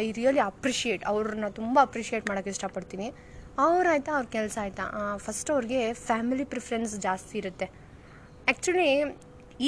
[0.00, 3.06] ಐ ರಿಯಲಿ ಅಪ್ರಿಷಿಯೇಟ್ ಅವ್ರನ್ನ ತುಂಬ ಅಪ್ರಿಷಿಯೇಟ್ ಮಾಡೋಕ್ಕೆ ಇಷ್ಟಪಡ್ತೀನಿ.
[3.62, 4.84] ಅವ್ರಾಯ್ತಾ, ಅವ್ರ ಕೆಲಸ ಆಯಿತಾ?
[5.24, 7.66] ಫಸ್ಟ್ ಅವ್ರಿಗೆ ಫ್ಯಾಮಿಲಿ ಪ್ರಿಫರೆನ್ಸ್ ಜಾಸ್ತಿ ಇರುತ್ತೆ.
[8.50, 8.90] ಆ್ಯಕ್ಚುಲಿ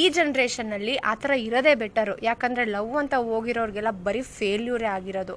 [0.01, 5.37] ಈ ಜನ್ರೇಷನ್ನಲ್ಲಿ ಆ ಥರ ಇರೋದೇ ಬೆಟರು ಯಾಕಂದರೆ ಲವ್ ಅಂತ ಹೋಗಿರೋರಿಗೆಲ್ಲ ಬರೀ ಫೇಲ್ಯೂರೇ ಆಗಿರೋದು.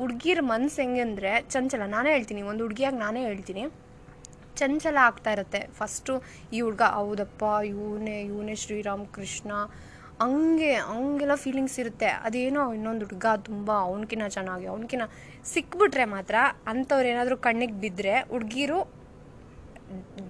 [0.00, 3.62] ಹುಡ್ಗಿರ ಮನ್ಸು ಹೆಂಗೆ ಅಂದರೆ, ಚಂಚಲ, ನಾನೇ ಹೇಳ್ತೀನಿ, ಒಂದು ಹುಡುಗಿಯಾಗಿ ನಾನೇ ಹೇಳ್ತೀನಿ.
[4.60, 5.60] ಚಂಚಲ ಆಗ್ತಾ ಇರುತ್ತೆ.
[5.78, 6.12] ಫಸ್ಟು
[6.56, 9.52] ಈ ಹುಡುಗ, ಹೌದಪ್ಪ, ಇವನೇ ಇವನೇ ಶ್ರೀರಾಮ್, ಕೃಷ್ಣ
[10.22, 12.08] ಹಂಗೆ, ಹಂಗೆಲ್ಲ ಫೀಲಿಂಗ್ಸ್ ಇರುತ್ತೆ.
[12.26, 15.04] ಅದೇನೋ ಇನ್ನೊಂದು ಹುಡುಗ ತುಂಬ ಅವನಕಿನ ಚೆನ್ನಾಗಿ ಅವನಕಿನ
[15.52, 16.36] ಸಿಕ್ಬಿಟ್ರೆ ಮಾತ್ರ
[16.72, 18.78] ಅಂಥವ್ರು ಏನಾದರೂ ಕಣ್ಣಿಗೆ ಬಿದ್ದರೆ ಹುಡುಗಿರು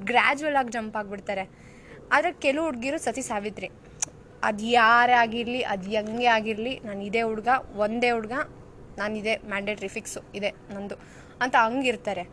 [0.09, 1.45] ಗ್ರ್ಯಾಜುವಲ್ ಆಗಿ ಜಂಪ್ ಆಗಿಬಿಡ್ತಾರೆ.
[2.15, 3.69] ಆದರೆ ಕೆಲವು ಹುಡುಗಿರು ಸತಿ ಸಾವಿತ್ರಿ.
[4.49, 7.49] ಅದು ಯಾರೇ ಆಗಿರಲಿ, ಅದು ಹೆಂಗೆ ಆಗಿರಲಿ, ನಾನು ಇದೇ ಹುಡುಗ,
[7.85, 8.35] ಒಂದೇ ಹುಡುಗ,
[8.99, 10.97] ನಾನು ಇದೇ ಮ್ಯಾಂಡೇಟ್ರಿ ಫಿಕ್ಸು ಇದೆ ನಂದು
[11.45, 12.25] ಅಂತ ಹಂಗಿರ್ತಾರೆ.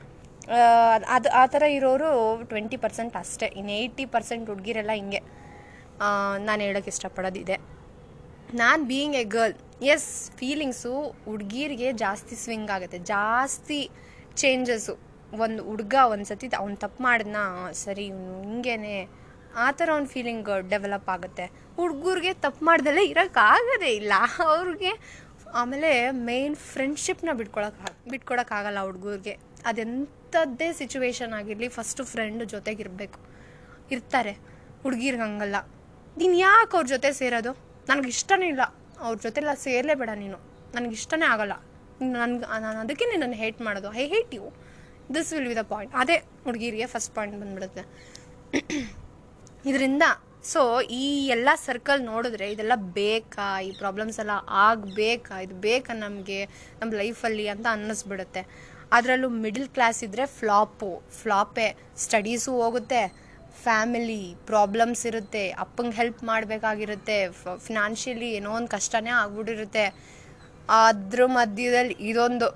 [1.15, 2.10] ಅದು, ಆ ಥರ ಇರೋರು
[2.51, 3.48] ಟ್ವೆಂಟಿ ಪರ್ಸೆಂಟ್ ಅಷ್ಟೇ.
[3.60, 5.22] ಇನ್ನು ಏಯ್ಟಿ ಪರ್ಸೆಂಟ್ ಹುಡುಗಿರೆಲ್ಲ ಹಿಂಗೆ.
[6.48, 7.58] ನಾನು ಹೇಳೋಕ್ಕೆ ಇಷ್ಟಪಡೋದಿದೆ.
[8.62, 9.56] ನಾನು being a girl
[9.94, 10.10] as
[10.40, 10.94] feelings
[11.26, 13.00] ಹುಡ್ಗೀರಿಗೆ ಜಾಸ್ತಿ ಸ್ವಿಂಗ್ ಆಗುತ್ತೆ.
[13.16, 13.80] ಜಾಸ್ತಿ
[14.42, 14.94] ಚೇಂಜಸ್ಸು
[15.46, 17.38] ಒಂದು ಹುಡುಗ ಒಂದು ಸತಿ ಅವ್ನು ತಪ್ಪು ಮಾಡಿದ್ನ
[17.84, 18.96] ಸರಿ, ಇವನು ಹಿಂಗೇನೆ,
[19.66, 21.46] ಆ ಥರ ಒಂದು ಫೀಲಿಂಗ್ ಡೆವಲಪ್ ಆಗುತ್ತೆ.
[21.78, 24.14] ಹುಡುಗರಿಗೆ ತಪ್ಪು ಮಾಡ್ದಲ್ಲೇ ಇರೋಕ್ಕಾಗೋದೇ ಇಲ್ಲ.
[24.54, 24.92] ಅವ್ರಿಗೆ
[25.62, 29.36] ಆಮೇಲೆ ಮೇನ್ ಫ್ರೆಂಡ್ಶಿಪ್ನ ಬಿಟ್ಕೊಳಕ್ಕೆ ಬಿಟ್ಕೊಡೋಕ್ಕಾಗಲ್ಲ ಹುಡುಗರಿಗೆ.
[29.70, 33.20] ಅದೆಂಥದ್ದೇ ಸಿಚುವೇಶನ್ ಆಗಿರಲಿ ಫಸ್ಟು ಫ್ರೆಂಡ್ ಜೊತೆಗಿರಬೇಕು
[33.96, 34.34] ಇರ್ತಾರೆ.
[34.84, 35.58] ಹುಡುಗಿರ್ಗೆ ಹಂಗಲ್ಲ.
[36.17, 37.51] ನೀನು ಯಾಕೆ ಅವ್ರ ಜೊತೆ ಸೇರೋದು?
[37.89, 38.63] ನನಗೆ ಇಷ್ಟನೇ ಇಲ್ಲ.
[39.00, 40.38] ಅವ್ರ ಜೊತೆಲ್ಲ ಸೇರಲೇಬೇಡ ನೀನು.
[40.75, 41.53] ನನಗೆ ಇಷ್ಟನೇ ಆಗಲ್ಲ.
[42.01, 43.93] ನನ್ಗೆ, ನಾನು ಅದಕ್ಕೆ ನಿನ್ನನ್ನು ಹೇಟ್ ಮಾಡೋದು.
[43.93, 44.53] I hate you
[45.15, 47.84] this will be the point ಅದೇ ಹುಡುಗಿರಿಗೆ ಫಸ್ಟ್ ಪಾಯಿಂಟ್ ಬಂದ್ಬಿಡುತ್ತೆ.
[49.65, 50.03] ಇದರಿಂದ
[50.43, 53.60] ಸೊ ಈ ಎಲ್ಲ ಸರ್ಕಲ್ ನೋಡಿದ್ರೆ ಇದೆಲ್ಲ ಬೇಕಾ?
[53.62, 55.39] ಈ ಪ್ರಾಬ್ಲಮ್ಸ್ ಎಲ್ಲ ಆಗಬೇಕಾ?
[55.39, 56.46] ಇದು ಬೇಕಾ ನಮಗೆ?
[56.82, 58.74] ನಮ್ಮ ಲೈಫಲ್ಲಿ ಅಂತ ಅನ್ನಿಸ್ಬಿಡುತ್ತೆ.
[58.91, 63.23] ಅದರಲ್ಲೂ ಮಿಡಲ್ ಕ್ಲಾಸ್ ಇದ್ದರೆ ಫ್ಲಾಪು ಫ್ಲಾಪೇ ಸ್ಟಡೀಸು ಹೋಗುತ್ತೆ.
[63.62, 67.17] ಫ್ಯಾಮಿಲಿ ಪ್ರಾಬ್ಲಮ್ಸ್ ಇರುತ್ತೆ, ಅಪ್ಪಂಗೆ ಹೆಲ್ಪ್ ಮಾಡಬೇಕಾಗಿರುತ್ತೆ
[67.67, 69.86] ಫಿನಾನ್ಷಿಯಲಿ ಏನೋ ಒಂದು ಕಷ್ಟನೇ ಆಗ್ಬಿಟ್ಟಿರುತ್ತೆ.
[70.81, 72.50] ಅದ್ರ ಮಧ್ಯದಲ್ಲಿ ಇದೊಂದು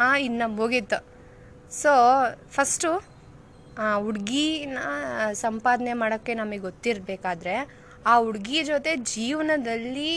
[0.00, 0.98] ಹಾಂ ಇನ್ನು ಮುಗೀತು.
[1.80, 1.92] ಸೊ
[2.56, 2.90] ಫಸ್ಟು
[4.04, 4.78] ಹುಡುಗಿನ
[5.44, 7.54] ಸಂಪಾದನೆ ಮಾಡೋಕ್ಕೆ ನಮಗೆ ಗೊತ್ತಿರಬೇಕಾದ್ರೆ,
[8.10, 10.12] ಆ ಹುಡುಗಿ ಜೊತೆ ಜೀವನದಲ್ಲಿ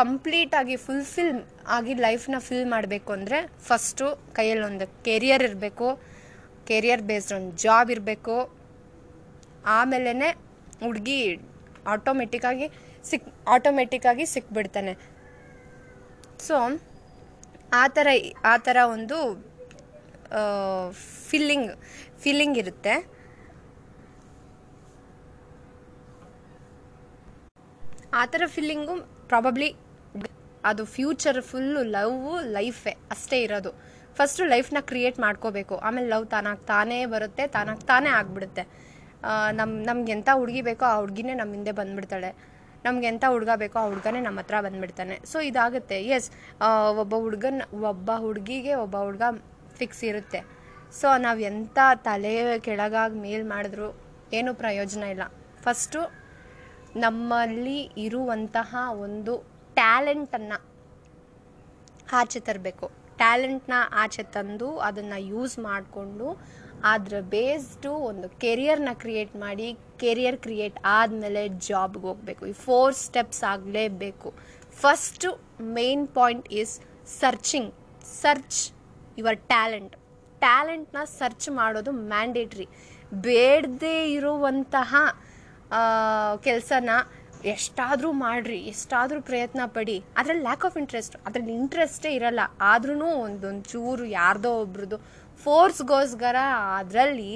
[0.00, 1.34] ಕಂಪ್ಲೀಟಾಗಿ ಫುಲ್ಫಿಲ್
[1.76, 4.06] ಆಗಿ ಲೈಫ್ನ ಫಿಲ್ ಮಾಡಬೇಕು ಅಂದರೆ ಫಸ್ಟು
[4.38, 5.88] ಕೈಯಲ್ಲಿ ಒಂದು ಕೆರಿಯರ್ ಇರಬೇಕು.
[6.70, 8.36] ಕೆರಿಯರ್ ಬೇಸ್ಡ್ ಒಂದು ಜಾಬ್ ಇರಬೇಕು.
[9.78, 10.30] ಆಮೇಲೆ
[10.86, 11.18] ಹುಡುಗಿ
[11.94, 12.66] ಆಟೋಮೆಟಿಕ್ಕಾಗಿ
[13.08, 14.92] ಸಿಕ್ ಆಟೋಮೆಟಿಕ್ಕಾಗಿ ಸಿಕ್ಬಿಡ್ತಾನೆ.
[16.46, 16.56] ಸೊ
[17.80, 18.08] ಆ ಥರ
[18.52, 19.18] ಆ ಥರ ಒಂದು
[21.28, 21.70] ಫೀಲಿಂಗ್
[22.22, 22.94] ಫೀಲಿಂಗ್ ಇರುತ್ತೆ.
[28.20, 28.94] ಆ ಥರ ಫೀಲಿಂಗು
[29.30, 29.68] ಪ್ರಾಬಬ್ಲಿ
[30.70, 32.18] ಅದು ಫ್ಯೂಚರ್ ಫುಲ್ಲು ಲವ್
[32.56, 33.70] ಲೈಫೇ ಅಷ್ಟೇ ಇರೋದು.
[34.18, 35.74] ಫಸ್ಟು ಲೈಫ್ನ ಕ್ರಿಯೇಟ್ ಮಾಡ್ಕೋಬೇಕು.
[35.86, 38.64] ಆಮೇಲೆ ಲವ್ ತಾನಾಗಿ ತಾನೇ ಬರುತ್ತೆ, ತಾನಾಗಿ ತಾನೇ ಆಗಿಬಿಡುತ್ತೆ.
[39.58, 42.30] ನಮ್ಮ ನಮ್ಗೆ ಎಂಥ ಹುಡುಗಿ ಬೇಕೋ ಆ ಹುಡುಗಿನೇ ನಮ್ಮ ಹಿಂದೆ ಬಂದ್ಬಿಡ್ತಾಳೆ.
[42.84, 45.16] ನಮ್ಗೆ ಎಂಥ ಹುಡುಗ ಬೇಕೋ ಆ ಹುಡುಗನೇ ನಮ್ಮ ಹತ್ರ ಬಂದ್ಬಿಡ್ತಾನೆ.
[45.30, 45.98] ಸೊ ಇದಾಗುತ್ತೆ.
[46.16, 46.28] ಎಸ್
[47.02, 49.22] ಒಬ್ಬ ಹುಡುಗನ, ಒಬ್ಬ ಹುಡುಗಿಗೆ ಒಬ್ಬ ಹುಡುಗ
[49.80, 50.40] ಫಿಕ್ಸ್ ಇರುತ್ತೆ.
[51.00, 52.34] ಸೊ ನಾವು ಎಂಥ ತಲೆ
[52.66, 53.88] ಕೆಳಗಾಗಿ ಮೇಲ್ ಮಾಡಿದ್ರು
[54.38, 55.24] ಏನೂ ಪ್ರಯೋಜನ ಇಲ್ಲ.
[55.64, 56.00] ಫಸ್ಟು
[57.04, 58.74] ನಮ್ಮಲ್ಲಿ ಇರುವಂತಹ
[59.06, 59.34] ಒಂದು
[59.78, 60.58] ಟ್ಯಾಲೆಂಟನ್ನು
[62.20, 62.86] ಆಚೆ ತರಬೇಕು.
[63.22, 66.28] ಟ್ಯಾಲೆಂಟ್ನ ಆಚೆ ತಂದು ಅದನ್ನು ಯೂಸ್ ಮಾಡಿಕೊಂಡು
[66.92, 69.66] ಅದರ ಬೇಸ್ಡು ಒಂದು ಕೆರಿಯರ್ನ ಕ್ರಿಯೇಟ್ ಮಾಡಿ
[70.02, 72.42] ಕೆರಿಯರ್ ಕ್ರಿಯೇಟ್ ಆದಮೇಲೆ ಜಾಬ್ಗೆ ಹೋಗಬೇಕು.
[72.52, 74.30] ಈ ಫೋರ್ ಸ್ಟೆಪ್ಸ್ ಆಗಲೇಬೇಕು.
[74.82, 75.28] First
[75.78, 76.72] main point is
[77.20, 77.70] searching
[78.22, 78.60] search
[79.20, 79.94] your talent
[80.44, 82.66] ಟ್ಯಾಲೆಂಟ್ನ search ಮಾಡೋದು ಮ್ಯಾಂಡೇಟ್ರಿ
[83.26, 84.94] ಬೇಡದೇ ಇರುವಂತಹ
[86.46, 86.90] ಕೆಲಸನ
[87.54, 89.96] ಎಷ್ಟಾದರೂ ಮಾಡಿರಿ, ಎಷ್ಟಾದರೂ ಪ್ರಯತ್ನ ಪಡಿ.
[90.18, 92.40] ಅದ್ರಲ್ಲಿ ಲ್ಯಾಕ್ ಆಫ್ ಇಂಟ್ರೆಸ್ಟ್ ಅದ್ರಲ್ಲಿ ಇಂಟ್ರೆಸ್ಟೇ ಇರಲ್ಲ.
[92.72, 92.94] ಆದ್ರೂ
[93.26, 94.98] ಒಂದೊಂದು ಚೂರು ಯಾರ್ದೋ ಒಬ್ರದ್ದು
[95.44, 96.36] ಫೋರ್ಸ್ಗೋಸ್ಕರ
[96.80, 97.32] ಅದರಲ್ಲಿ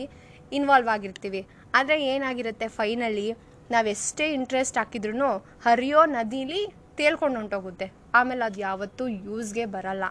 [0.58, 1.42] ಇನ್ವಾಲ್ವ್ ಆಗಿರ್ತೀವಿ.
[1.74, 3.28] ಆದರೆ ಏನಾಗಿರುತ್ತೆ ಫೈನಲಿ
[3.70, 5.30] ನಾವೆಷ್ಟೇ ಇಂಟ್ರೆಸ್ಟ್ ಹಾಕಿದ್ರು
[5.66, 6.60] ಹರಿಯೋ ನದಿಲಿ
[7.00, 7.86] ತೇಲ್ಕೊಂಡು ಹೊಂಟೋಗುತ್ತೆ.
[8.18, 10.04] ಆಮೇಲೆ ಅದು ಯಾವತ್ತೂ ಯೂಸ್ಗೆ ಬರಲ್ಲ.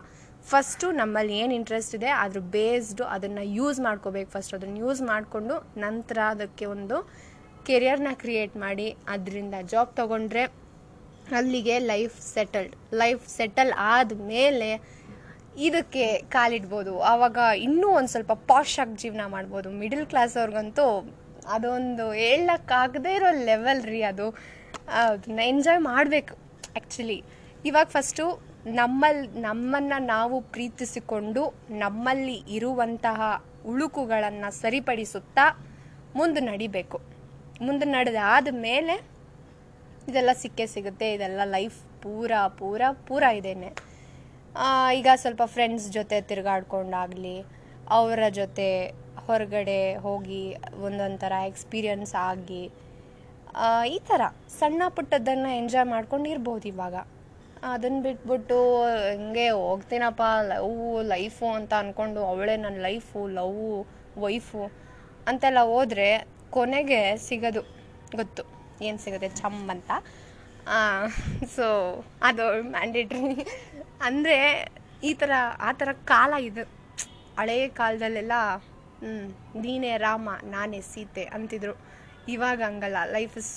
[0.49, 6.17] ಫಸ್ಟು ನಮ್ಮಲ್ಲಿ ಏನು ಇಂಟ್ರೆಸ್ಟ್ ಇದೆ, ಅದ್ರ ಬೇಸ್ಡು ಅದನ್ನು ಯೂಸ್ ಮಾಡ್ಕೋಬೇಕು ಫಸ್ಟ್ ಅದನ್ನು ಯೂಸ್ ಮಾಡಿಕೊಂಡು ನಂತರ
[6.33, 6.97] ಅದಕ್ಕೆ ಒಂದು
[7.69, 10.43] ಕೆರಿಯರ್ನ ಕ್ರಿಯೇಟ್ ಮಾಡಿ ಅದರಿಂದ ಜಾಬ್ ತಗೊಂಡ್ರೆ
[11.38, 14.69] ಅಲ್ಲಿಗೆ ಲೈಫ್ ಸೆಟಲ್ಡ್, ಲೈಫ್ ಸೆಟಲ್ ಆದಮೇಲೆ
[15.67, 16.05] ಇದಕ್ಕೆ
[16.36, 16.93] ಕಾಲಿಡ್ಬೋದು.
[17.12, 19.69] ಆವಾಗ ಇನ್ನೂ ಒಂದು ಸ್ವಲ್ಪ ಪಾಶ್ ಆಗಿ ಜೀವನ ಮಾಡ್ಬೋದು.
[19.81, 20.86] ಮಿಡಲ್ ಕ್ಲಾಸ್ ಅವ್ರಿಗಂತೂ
[21.55, 24.27] ಅದೊಂದು ಹೇಳಕ್ಕಾಗದೇ ಇರೋ ಲೆವೆಲ್ ರೀ ಅದು.
[25.01, 26.36] ಅದನ್ನ ಎಂಜಾಯ್ ಮಾಡಬೇಕು
[26.74, 27.19] ಆ್ಯಕ್ಚುಲಿ
[27.69, 28.25] ಇವಾಗ ಫಸ್ಟು
[28.79, 31.41] ನಮ್ಮಲ್ಲಿ ನಮ್ಮನ್ನು ನಾವು ಪ್ರೀತಿಸಿಕೊಂಡು
[31.84, 33.22] ನಮ್ಮಲ್ಲಿ ಇರುವಂತಹ
[33.72, 35.45] ಉಳುಕುಗಳನ್ನು ಸರಿಪಡಿಸುತ್ತಾ
[36.19, 36.98] ಮುಂದೆ ನಡಿಬೇಕು.
[37.63, 38.95] ಮುಂದೆ ನಡೆದಾದ ಮೇಲೆ
[40.09, 41.07] ಇದೆಲ್ಲ ಸಿಕ್ಕೇ ಸಿಗುತ್ತೆ.
[41.15, 43.69] ಇದೆಲ್ಲ ಲೈಫ್ ಪೂರ ಪೂರ ಪೂರ ಇದೇನೆ.
[44.97, 47.38] ಈಗ ಸ್ವಲ್ಪ ಫ್ರೆಂಡ್ಸ್ ಜೊತೆ ತಿರುಗಾಡ್ಕೊಂಡಾಗಲಿ,
[47.97, 48.67] ಅವರ ಜೊತೆ
[49.27, 50.43] ಹೊರಗಡೆ ಹೋಗಿ
[50.88, 52.63] ಒಂದೊಂದು ಥರ ಎಕ್ಸ್ಪೀರಿಯನ್ಸ್ ಆಗಿ
[53.95, 54.21] ಈ ಥರ
[54.59, 56.95] ಸಣ್ಣ ಪುಟ್ಟದ್ದನ್ನು ಎಂಜಾಯ್ ಮಾಡ್ಕೊಂಡು ಇರ್ಬೋದು ಇವಾಗ.
[57.74, 58.57] ಅದನ್ನು ಬಿಟ್ಬಿಟ್ಟು
[59.12, 60.74] ಹಿಂಗೆ ಹೋಗ್ತೀನಪ್ಪ, ಲವ್
[61.13, 63.62] ಲೈಫು ಅಂತ ಅಂದ್ಕೊಂಡು ಅವಳೇ ನನ್ನ ಲೈಫು ಲವ್
[64.24, 64.62] ವೈಫು
[65.29, 66.09] ಅಂತೆಲ್ಲ ಹೋದರೆ
[66.55, 67.61] ಕೊನೆಗೆ ಸಿಗೋದು
[68.19, 68.43] ಗೊತ್ತು,
[68.87, 69.29] ಏನು ಸಿಗುತ್ತೆ?
[69.41, 69.91] ಚಮ್ ಅಂತ.
[71.55, 71.65] ಸೊ
[72.27, 73.33] ಅದು ಮ್ಯಾಂಡೇಟ್ರಿ
[74.07, 74.37] ಅಂದರೆ
[75.09, 75.31] ಈ ಥರ
[75.67, 76.63] ಆ ಥರ ಕಾಲ ಇದು.
[77.39, 78.33] ಹಳೆಯ ಕಾಲದಲ್ಲೆಲ್ಲ
[79.63, 81.75] ನೀನೇ ರಾಮ, ನಾನೇ ಸೀತೆ ಅಂತಿದ್ರು.
[82.35, 82.99] ಇವಾಗ ಹಂಗಲ್ಲ.
[83.15, 83.53] ಲೈಫ್ ಇಸ್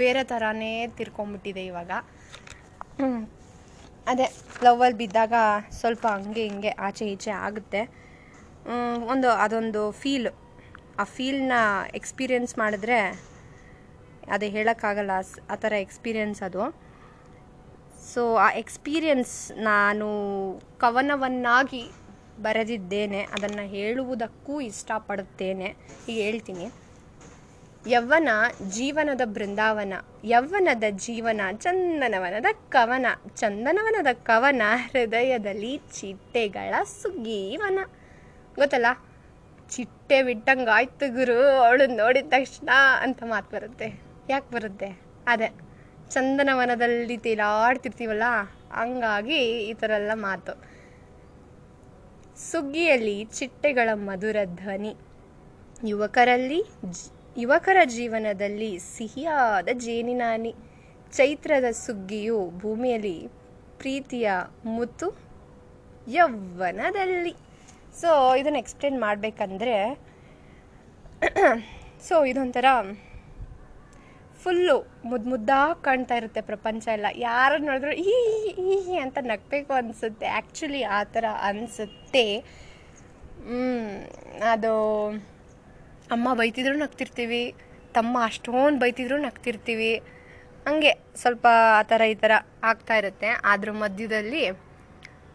[0.00, 1.90] ಬೇರೆ ಥರನೇ ತಿರ್ಕೊಂಬಿಟ್ಟಿದೆ ಇವಾಗ.
[4.10, 4.26] ಅದೇ
[4.64, 5.34] ಲವ್ವಲ್ಲಿ ಬಿದ್ದಾಗ
[5.80, 7.82] ಸ್ವಲ್ಪ ಹಂಗೆ ಹಿಂಗೆ, ಆಚೆ ಈಚೆ ಆಗುತ್ತೆ.
[9.12, 10.30] ಒಂದು ಅದೊಂದು ಫೀಲ್
[10.98, 11.52] ಆ ಫೀಲ್ನ
[11.94, 13.22] ಎಕ್ಸ್ಪೀರಿಯನ್ಸ್ ಮಾಡಿದ್ರೆ
[14.30, 15.10] ಅದೇ ಹೇಳೋಕ್ಕಾಗಲ್ಲ.
[15.50, 16.76] ಆ ಥರ ಎಕ್ಸ್ಪೀರಿಯನ್ಸ್ ಅದು.
[18.14, 20.06] ಸೊ ಆ ಎಕ್ಸ್ಪೀರಿಯನ್ಸ್ ನಾನು
[20.78, 21.90] ಕವನವನ್ನಾಗಿ
[22.42, 23.20] ಬರೆದಿದ್ದೇನೆ.
[23.20, 25.76] ಅದನ್ನು ಹೇಳುವುದಕ್ಕೂ ಇಷ್ಟಪಡುತ್ತೇನೆ.
[26.08, 26.72] ಈಗ ಹೇಳ್ತೀನಿ.
[27.86, 28.28] ಯವ್ವನ
[28.68, 29.92] ಜೀವನದ ಬೃಂದಾವನ
[30.24, 37.78] ಯವ್ವನದ ಜೀವನ ಚಂದನವನದ ಕವನ ಚಂದನವನದ ಕವನ ಹೃದಯದಲ್ಲಿ ಚಿಟ್ಟೆಗಳ ಸುಗ್ಗೀವನ.
[38.54, 38.86] ಗೊತ್ತಲ್ಲ?
[39.70, 42.68] ಚಿಟ್ಟೆ ಬಿಟ್ಟಂಗಾಯ್ತು ಗುರು, ಅವಳು ನೋಡಿದ ತಕ್ಷಣ
[43.00, 43.88] ಅಂತ ಮಾತು ಬರುತ್ತೆ.
[44.28, 44.88] ಯಾಕೆ ಬರುತ್ತೆ?
[45.26, 45.48] ಅದೇ,
[46.10, 48.26] ಚಂದನವನದಲ್ಲಿ ತೇಲಾಡ್ತಿರ್ತೀವಲ್ಲ,
[48.72, 50.52] ಹಂಗಾಗಿ ಈ ಥರ ಎಲ್ಲ ಮಾತು.
[52.50, 54.96] ಸುಗ್ಗಿಯಲ್ಲಿ ಚಿಟ್ಟೆಗಳ ಮಧುರ ಧ್ವನಿ.
[55.88, 56.60] ಯುವಕರಲ್ಲಿ
[57.36, 60.54] ಯುವಕರ ಜೀವನದಲ್ಲಿ ಸಿಹಿಯಾದ ಜೇನಿನಾನಿ.
[61.12, 63.28] ಚೈತ್ರದ ಸುಗ್ಗಿಯು ಭೂಮಿಯಲ್ಲಿ
[63.78, 64.30] ಪ್ರೀತಿಯ
[64.64, 65.08] ಮುತ್ತು
[66.08, 67.34] ಯೌವನದಲ್ಲಿ
[68.00, 69.76] ಸೊ ಇದನ್ನು ಎಕ್ಸ್ಪ್ಲೇನ್ ಮಾಡಬೇಕಂದ್ರೆ
[72.08, 72.66] ಸೊ ಇದೊಂಥರ
[74.42, 74.76] ಫುಲ್ಲು
[75.10, 77.08] ಮುದ್ದು ಮುದ್ದಾಗಿ ಕಾಣ್ತಾ ಇರುತ್ತೆ ಪ್ರಪಂಚ ಎಲ್ಲ.
[77.28, 78.14] ಯಾರು ನೋಡಿದ್ರು ಈ
[78.74, 80.26] ಈ ಅಂತ ನಗಬೇಕು ಅನಿಸುತ್ತೆ.
[80.36, 82.24] ಆ್ಯಕ್ಚುಲಿ ಆ ಥರ ಅನಿಸುತ್ತೆ.
[84.52, 84.72] ಅದು
[86.16, 87.42] ಅಮ್ಮ ಬೈತಿದ್ರು ನಗ್ತಿರ್ತೀವಿ,
[87.96, 89.92] ತಮ್ಮ ಅಷ್ಟೊಂದು ಬೈತಿದ್ರು ನಗ್ತಿರ್ತೀವಿ.
[90.68, 91.46] ಹಂಗೆ ಸ್ವಲ್ಪ
[91.80, 92.32] ಆ ಥರ ಈ ಥರ
[92.70, 93.30] ಆಗ್ತಾ ಇರುತ್ತೆ.
[93.52, 94.44] ಅದ್ರ ಮಧ್ಯದಲ್ಲಿ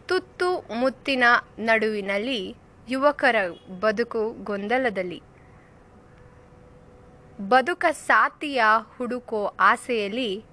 [0.06, 1.24] ತುತ್ತು ಮುತ್ತಿನ
[1.58, 2.56] ನಡುವಿನಲ್ಲಿ
[2.88, 3.36] ಯುವಕರ
[3.80, 5.22] ಬದುಕು ಗೊಂದಲದಲ್ಲಿ.
[7.48, 8.64] ಬದುಕ ಸಾತಿಯ
[8.96, 10.44] ಹುಡುಕೋ ಆಸೆಯಲ್ಲಿ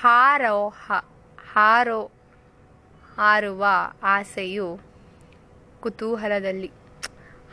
[0.00, 0.68] ಹಾರೋ
[1.52, 2.10] ಹಾರೋ,
[3.16, 3.66] ಹಾರುವ
[4.02, 4.78] ಆಸೆಯು
[5.80, 6.70] ಕುತೂಹಲದಲ್ಲಿ.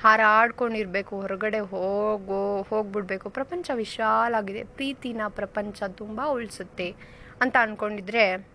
[0.02, 3.30] ಹಾರಾಡ್ಕೊಂಡಿರ್ಬೇಕು, ಹೊರಗಡೆ ಹೋಗೋ, ಹೋಗ್ಬಿಡ್ಬೇಕು.
[3.30, 4.64] ಪ್ರಪಂಚ ವಿಶಾಲಾಗಿದೆ.
[4.64, 6.96] ಪ್ರೀತಿನ ಪ್ರಪಂಚ ತುಂಬ ಉಳಿಸುತ್ತೆ
[7.42, 8.53] ಅಂತ ಅಂದ್ಕೊಂಡಿದ್ರೆ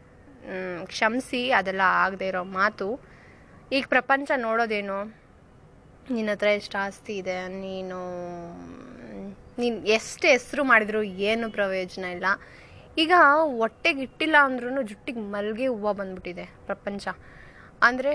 [0.92, 2.88] ಕ್ಷಮಿಸಿ, ಅದೆಲ್ಲ ಆಗದೆ ಇರೋ ಮಾತು.
[3.76, 4.98] ಈಗ ಪ್ರಪಂಚ ನೋಡೋದೇನು,
[6.16, 7.98] ನಿನ್ನ ಹತ್ರ ಎಷ್ಟು ಆಸ್ತಿ ಇದೆ, ನೀನು
[9.60, 11.00] ನೀನು ಎಷ್ಟು ಹೆಸರು ಮಾಡಿದ್ರು
[11.30, 12.28] ಏನು ಪ್ರಯೋಜನ ಇಲ್ಲ.
[13.02, 13.12] ಈಗ
[13.60, 17.08] ಹೊಟ್ಟೆಗೆ ಇಟ್ಟಿಲ್ಲ ಅಂದ್ರೂ ಜುಟ್ಟಿಗೆ ಮಲ್ಗೆ ಹೂವು ಬಂದ್ಬಿಟ್ಟಿದೆ ಪ್ರಪಂಚ.
[17.86, 18.12] ಅಂದರೆ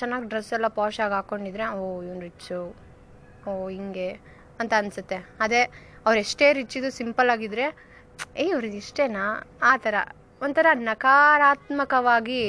[0.00, 2.60] ಚೆನ್ನಾಗಿ ಡ್ರೆಸ್ ಎಲ್ಲ ಪಾಶಾಗಿ ಹಾಕ್ಕೊಂಡಿದ್ರೆ ಓ, ಇವನು ರಿಚ್ಚು
[3.50, 4.08] ಓ, ಹಿಂಗೆ
[4.60, 5.18] ಅಂತ ಅನಿಸುತ್ತೆ.
[5.44, 5.60] ಅದೇ,
[6.06, 7.66] ಅವ್ರು ಎಷ್ಟೇ ರಿಚ್ ಇದು ಸಿಂಪಲ್ ಆಗಿದ್ರೆ,
[8.44, 8.46] ಏ
[8.82, 9.26] ಇಷ್ಟೇನಾ?
[9.70, 9.94] ಆ ಥರ.
[10.42, 12.42] ಒಂಥರ ನಕಾರಾತ್ಮಕವಾಗಿ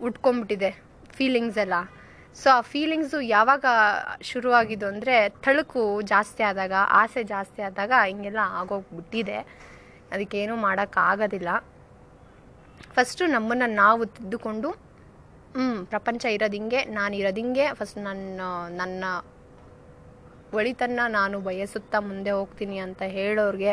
[0.00, 0.70] ಉಟ್ಕೊಂಡ್ಬಿಟ್ಟಿದೆ
[1.16, 1.76] ಫೀಲಿಂಗ್ಸ್ ಎಲ್ಲ.
[2.34, 3.64] ಸೊ ಆ ಫೀಲಿಂಗ್ಸು ಯಾವಾಗ
[4.20, 9.38] ಶುರುವಾಗಿದ್ದು ಅಂದರೆ ತಳುಕು ಜಾಸ್ತಿ ಆದಾಗ, ಆಸೆ ಜಾಸ್ತಿ ಆದಾಗ ಹಿಂಗೆಲ್ಲ ಆಗೋಗ್ಬಿಟ್ಟಿದೆ.
[10.12, 11.48] ಅದಕ್ಕೇನೂ ಮಾಡೋಕ್ಕಾಗೋದಿಲ್ಲ.
[12.94, 14.70] ಫಸ್ಟು ನಮ್ಮನ್ನು ನಾವು ತಿದ್ದುಕೊಂಡು
[15.56, 19.04] ಹ್ಞೂ ಪ್ರಪಂಚ ಇರೋದಿಂಗೆ ನಾನು ಇರೋದಿಂಗೆ ಫಸ್ಟ್ ನನ್ನ ನನ್ನ
[20.54, 23.72] ಒಳಿತನ್ನ ನಾನು ಬಯಸುತ್ತಾ ಮುಂದೆ ಹೋಗ್ತೀನಿ ಅಂತ ಹೇಳೋರಿಗೆ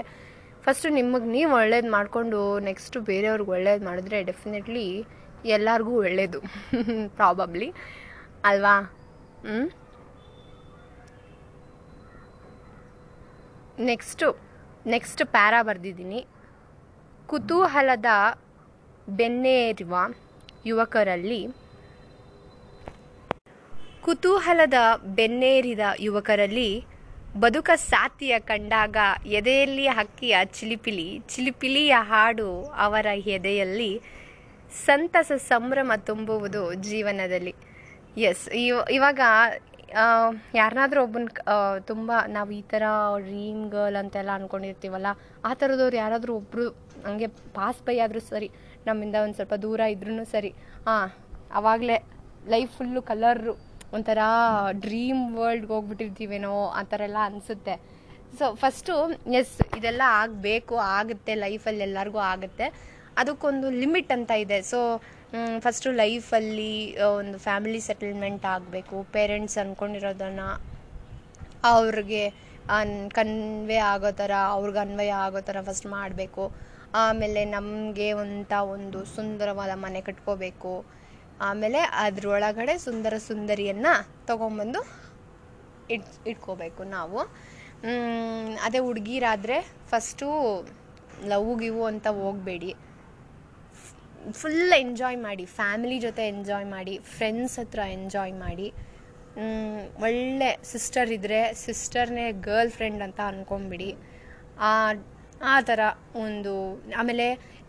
[0.66, 4.86] ಫಸ್ಟು ನಿಮಗೆ ನೀವು ಒಳ್ಳೇದು ಮಾಡಿಕೊಂಡು ನೆಕ್ಸ್ಟು ಬೇರೆಯವ್ರಿಗೆ ಒಳ್ಳೇದು ಮಾಡಿದ್ರೆ ಡೆಫಿನೆಟ್ಲಿ
[5.56, 6.40] ಎಲ್ಲರಿಗೂ ಒಳ್ಳೆಯದು
[7.18, 7.68] ಪ್ರಾಬಬ್ಲಿ
[8.50, 8.76] ಅಲ್ವಾ?
[13.90, 14.28] ನೆಕ್ಸ್ಟು
[14.94, 16.22] ನೆಕ್ಸ್ಟ್ ಪ್ಯಾರಾ ಬರೆದಿದ್ದೀನಿ.
[17.32, 18.10] ಕುತೂಹಲದ
[19.20, 19.96] ಬೆನ್ನೇರುವ
[20.66, 21.42] ಯುವಕರಲ್ಲಿ
[24.06, 24.78] ಕುತೂಹಲದ
[25.20, 26.70] ಬೆನ್ನೇರಿದ ಯುವಕರಲ್ಲಿ
[27.42, 28.98] ಬದುಕ ಸಾತಿಯ ಕಂಡಾಗ
[29.38, 32.50] ಎದೆಯಲ್ಲಿ ಹಕ್ಕಿಯ ಚಿಲಿಪಿಲಿ, ಚಿಲಿಪಿಲಿಯ ಹಾಡು
[32.86, 33.92] ಅವರ ಎದೆಯಲ್ಲಿ
[34.88, 37.54] ಸಂತಸ ಸಂಭ್ರಮ ತುಂಬುವುದು ಜೀವನದಲ್ಲಿ.
[38.30, 38.46] ಎಸ್
[38.98, 39.20] ಇವಾಗ
[40.60, 41.26] ಯಾರನ್ನಾದ್ರೂ ಒಬ್ಬನ
[41.90, 42.84] ತುಂಬ ನಾವು ಈ ಥರ
[43.26, 45.10] ಡ್ರೀಮ್ ಗರ್ಲ್ ಅಂತೆಲ್ಲ ಅಂದ್ಕೊಂಡಿರ್ತೀವಲ್ಲ
[45.50, 46.66] ಆ ಥರದವ್ರು ಯಾರಾದರೂ ಒಬ್ಬರು
[47.08, 48.50] ಹಂಗೆ ಪಾಸ್ ಬೈ ಆದರೂ ಸರಿ,
[48.88, 50.52] ನಮ್ಮಿಂದ ಒಂದು ಸ್ವಲ್ಪ ದೂರ ಇದ್ರೂ ಸರಿ.
[50.88, 51.08] ಹಾಂ
[51.60, 51.98] ಆವಾಗಲೇ
[52.54, 53.54] ಲೈಫ್ ಫುಲ್ಲು ಕಲರು
[53.96, 54.20] ಒಂಥರ
[54.86, 57.76] ಡ್ರೀಮ್ ವರ್ಲ್ಡ್ಗೆ ಹೋಗ್ಬಿಟ್ಟಿರ್ತೀವೇನೋ ಆ ಥರ ಎಲ್ಲ ಅನಿಸುತ್ತೆ.
[58.40, 58.94] ಸೊ ಫಸ್ಟು
[59.40, 62.68] ಎಸ್ ಇದೆಲ್ಲ ಆಗಬೇಕು, ಆಗುತ್ತೆ ಲೈಫಲ್ಲಿ ಎಲ್ಲರಿಗೂ ಆಗುತ್ತೆ.
[63.22, 64.58] ಅದಕ್ಕೊಂದು ಲಿಮಿಟ್ ಅಂತ ಇದೆ.
[64.72, 64.80] ಸೊ
[65.66, 66.74] ಫಸ್ಟು ಲೈಫಲ್ಲಿ
[67.20, 70.48] ಒಂದು ಫ್ಯಾಮಿಲಿ ಸೆಟಲ್ಮೆಂಟ್ ಆಗಬೇಕು ಪೇರೆಂಟ್ಸ್ ಅಂದ್ಕೊಂಡಿರೋದನ್ನು
[71.74, 72.24] ಅವ್ರಿಗೆ
[72.78, 76.44] ಅನ್ ಕನ್ವೆ ಆಗೋ ಥರ, ಅವ್ರಿಗೆ ಅನ್ವಯ ಆಗೋ ಥರ ಫಸ್ಟ್ ಮಾಡಬೇಕು.
[77.04, 80.74] ಆಮೇಲೆ ನಮಗೆ ಅಂತ ಒಂದು ಸುಂದರವಾದ ಮನೆ ಕಟ್ಕೋಬೇಕು.
[81.48, 83.94] ಆಮೇಲೆ ಅದರೊಳಗಡೆ ಸುಂದರ ಸುಂದರಿಯನ್ನು
[84.30, 84.82] ತೊಗೊಂಬಂದು
[85.96, 87.20] ಇಟ್ ಇಟ್ಕೋಬೇಕು ನಾವು.
[88.66, 89.58] ಅದೇ ಹುಡುಗಿರಾದರೆ
[89.92, 90.28] ಫಸ್ಟು
[91.32, 92.72] ಲವ್ ಗಿವು ಅಂತ ಹೋಗಬೇಡಿ.
[94.40, 98.68] ಫುಲ್ ಎಂಜಾಯ್ ಮಾಡಿ, ಫ್ಯಾಮಿಲಿ ಜೊತೆ ಎಂಜಾಯ್ ಮಾಡಿ, ಫ್ರೆಂಡ್ಸ್ ಹತ್ರ ಎಂಜಾಯ್ ಮಾಡಿ.
[100.06, 103.90] ಒಳ್ಳೆ ಸಿಸ್ಟರ್ ಇದ್ದರೆ ಸಿಸ್ಟರ್ನೇ ಗರ್ಲ್ ಫ್ರೆಂಡ್ ಅಂತ ಅಂದ್ಕೊಂಬಿಡಿ
[105.52, 105.80] ಆ ಥರ
[106.26, 106.54] ಒಂದು,
[107.00, 107.26] ಆಮೇಲೆ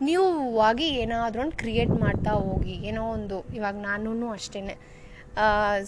[0.06, 0.24] ನ್ಯೂ
[0.68, 4.60] ಆಗಿ ಏನಾದರೂ ಒಂದು ಕ್ರಿಯೇಟ್ ಮಾಡ್ತಾ ಹೋಗಿ, ಏನೋ ಒಂದು, ಇವಾಗ ನಾನು ಅಷ್ಟೇ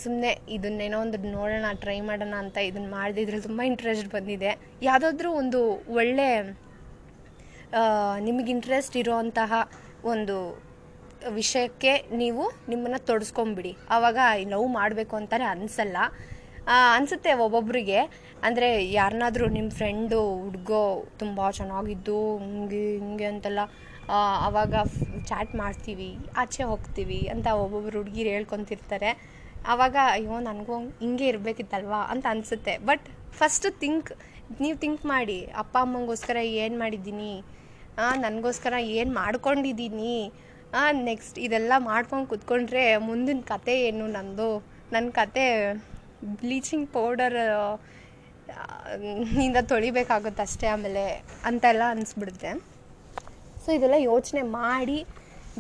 [0.02, 4.52] ಸುಮ್ಮನೆ ಇದನ್ನೇನೋ ಒಂದು ನೋಡೋಣ ಟ್ರೈ ಮಾಡೋಣ ಅಂತ ಇದನ್ನು ಮಾಡಿದ್ರೆ ತುಂಬ ಇಂಟ್ರೆಸ್ಟ್ ಬಂದಿದೆ.
[4.88, 5.60] ಯಾವುದಾದ್ರೂ ಒಂದು
[6.00, 6.28] ಒಳ್ಳೆ
[8.28, 9.52] ನಿಮಗೆ ಇಂಟ್ರೆಸ್ಟ್ ಇರೋವಂತಹ
[10.12, 10.36] ಒಂದು
[11.38, 14.18] ವಿಷಯಕ್ಕೆ ನೀವು ನಿಮ್ಮನ್ನು ತೊಡಸ್ಕೊಂಬಿಡಿ ಆವಾಗ
[14.52, 15.96] ಲವ್ ಮಾಡಬೇಕು ಅಂತಾರೆ ಅನಿಸಲ್ಲ.
[16.96, 17.98] ಅನಿಸುತ್ತೆ ಒಬ್ಬೊಬ್ಬರಿಗೆ
[18.46, 20.82] ಅಂದರೆ ಯಾರನ್ನಾದ್ರೂ ನಿಮ್ಮ ಫ್ರೆಂಡು ಹುಡುಗೋ
[21.20, 23.60] ತುಂಬ ಚೆನ್ನಾಗಿದ್ದು, ಹಿಂಗೆ ಹಿಂಗೆ ಅಂತೆಲ್ಲ
[24.46, 24.74] ಆವಾಗ
[25.28, 26.10] ಚಾಟ್ ಮಾಡ್ತೀವಿ,
[26.42, 29.10] ಆಚೆ ಹೋಗ್ತೀವಿ ಅಂತ ಒಬ್ಬೊಬ್ರು ಹುಡುಗಿರು ಹೇಳ್ಕೊತಿರ್ತಾರೆ.
[29.72, 32.74] ಆವಾಗ ಅಯ್ಯೋ, ನನಗೂ ಹಿಂಗೆ ಇರಬೇಕಿತ್ತಲ್ವಾ ಅಂತ ಅನಿಸುತ್ತೆ.
[32.88, 33.06] ಬಟ್
[33.38, 34.10] ಫಸ್ಟು ಥಿಂಕ್
[34.62, 37.32] ನೀವು ಥಿಂಕ್ ಮಾಡಿ, ಅಪ್ಪ ಅಮ್ಮಂಗೋಸ್ಕರ ಏನು ಮಾಡಿದ್ದೀನಿ?
[38.24, 40.14] ನನಗೋಸ್ಕರ ಏನು ಮಾಡ್ಕೊಂಡಿದ್ದೀನಿ?
[41.08, 44.48] ನೆಕ್ಸ್ಟ್ ಇದೆಲ್ಲ ಮಾಡ್ಕೊಂಡು ಕುತ್ಕೊಂಡ್ರೆ ಮುಂದಿನ ಕತೆ ಏನು ನಂದು?
[44.94, 45.44] ನನ್ನ ಕತೆ
[46.40, 47.56] ಬ್ಲೀಚಿಂಗ್ ಪೌಡರ್ನಿಂದ
[49.72, 51.04] ತೊಳಿಬೇಕಾಗುತ್ತೆ ಅಷ್ಟೇ ಆಮೇಲೆ
[51.48, 52.50] ಅಂತೆಲ್ಲ ಅನಿಸ್ಬಿಡುತ್ತೆ.
[53.64, 54.98] ಸೊ ಇದೆಲ್ಲ ಯೋಚನೆ ಮಾಡಿ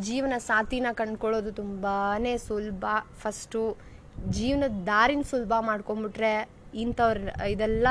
[0.08, 1.96] ಜೀವನ ಸಾಥಿನ ಕಂಡ್ಕೊಳ್ಳೋದು ತುಂಬಾ
[2.46, 2.84] ಸುಲಭ.
[3.22, 3.62] ಫಸ್ಟು
[4.38, 6.32] ಜೀವನದ ದಾರಿನ ಸುಲಭ ಮಾಡ್ಕೊಂಬಿಟ್ರೆ
[6.82, 7.18] ಇಂಥವ್ರ,
[7.54, 7.88] ಇದೆಲ್ಲ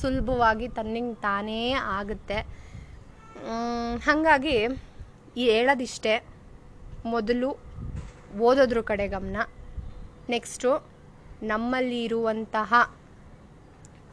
[0.00, 1.62] ಸುಲಭವಾಗಿ ತನ್ನಿಂಗ್ ತಾನೇ
[1.98, 2.38] ಆಗುತ್ತೆ.
[4.06, 4.56] ಹಾಗಾಗಿ
[5.36, 6.14] ಹೇಳೋದಿಷ್ಟೇ.
[7.14, 7.50] ಮೊದಲು
[8.48, 9.36] ಓದೋದ್ರ ಕಡೆ ಗಮನ.
[10.34, 10.70] ನೆಕ್ಸ್ಟು
[11.50, 12.72] ನಮ್ಮಲ್ಲಿ ಇರುವಂತಹ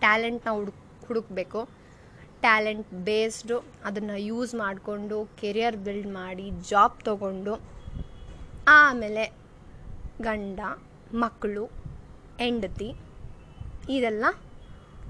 [0.04, 1.62] ಟ್ಯಾಲೆಂಟ್ನ ಹುಡುಕ್, ಹುಡುಕಬೇಕು.
[2.44, 7.54] ಟ್ಯಾಲೆಂಟ್ ಬೇಸ್ಡು ಅದನ್ನು ಯೂಸ್ ಮಾಡಿಕೊಂಡು ಕೆರಿಯರ್ ಬಿಲ್ಡ್ ಮಾಡಿ ಜಾಬ್ ತಗೊಂಡು,
[8.78, 9.26] ಆಮೇಲೆ
[10.28, 10.60] ಗಂಡ
[11.24, 11.66] ಮಕ್ಕಳು
[12.44, 12.90] ಹೆಂಡತಿ
[13.96, 14.26] ಇದೆಲ್ಲ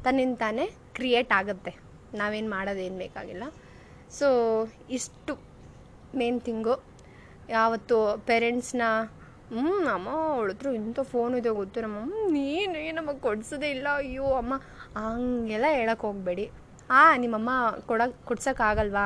[0.03, 0.65] ತನ್ನಿಂದ ತಾನೇ
[0.97, 1.71] ಕ್ರಿಯೇಟ್ ಆಗುತ್ತೆ.
[2.19, 3.45] ನಾವೇನು ಮಾಡೋದೇನು ಬೇಕಾಗಿಲ್ಲ.
[4.17, 4.27] ಸೊ
[4.97, 5.33] ಇಷ್ಟು
[6.19, 6.75] ಮೇನ್ ಥಿಂಗು
[7.49, 7.97] ಯಾವತ್ತು
[8.29, 8.83] ಪೇರೆಂಟ್ಸ್ನ
[9.53, 11.99] ಹ್ಞೂ ಅಮ್ಮ ಅವಳ ಹತ್ರ ಇಂಥ ಫೋನ್ ಇದೆ ಗೊತ್ತು ನಮ್ಮ
[12.31, 13.87] ನೀನು ನಮಗೆ ಕೊಡ್ಸೋದೇ ಇಲ್ಲ?
[13.95, 14.53] ಅಯ್ಯೋ, ಅಮ್ಮ,
[14.97, 16.49] ಹಂಗೆಲ್ಲ ಹೇಳಕ್ಕೆ ಹೋಗಬೇಡಿ.
[16.89, 17.49] ಆ, ನಿಮ್ಮಮ್ಮ
[17.85, 19.05] ಕೊಡಕ್ಕೆ ಕೊಡ್ಸೋಕ್ಕಾಗಲ್ವಾ?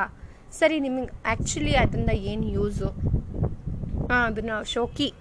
[0.51, 2.88] ಸರಿ, ನಿಮಗೆ ಆ್ಯಕ್ಚುಲಿ ಅದರಿಂದ ಏನು ಯೂಸು
[4.12, 5.13] ಹಾಂ ಅದನ್ನು ಶೋಕಿ.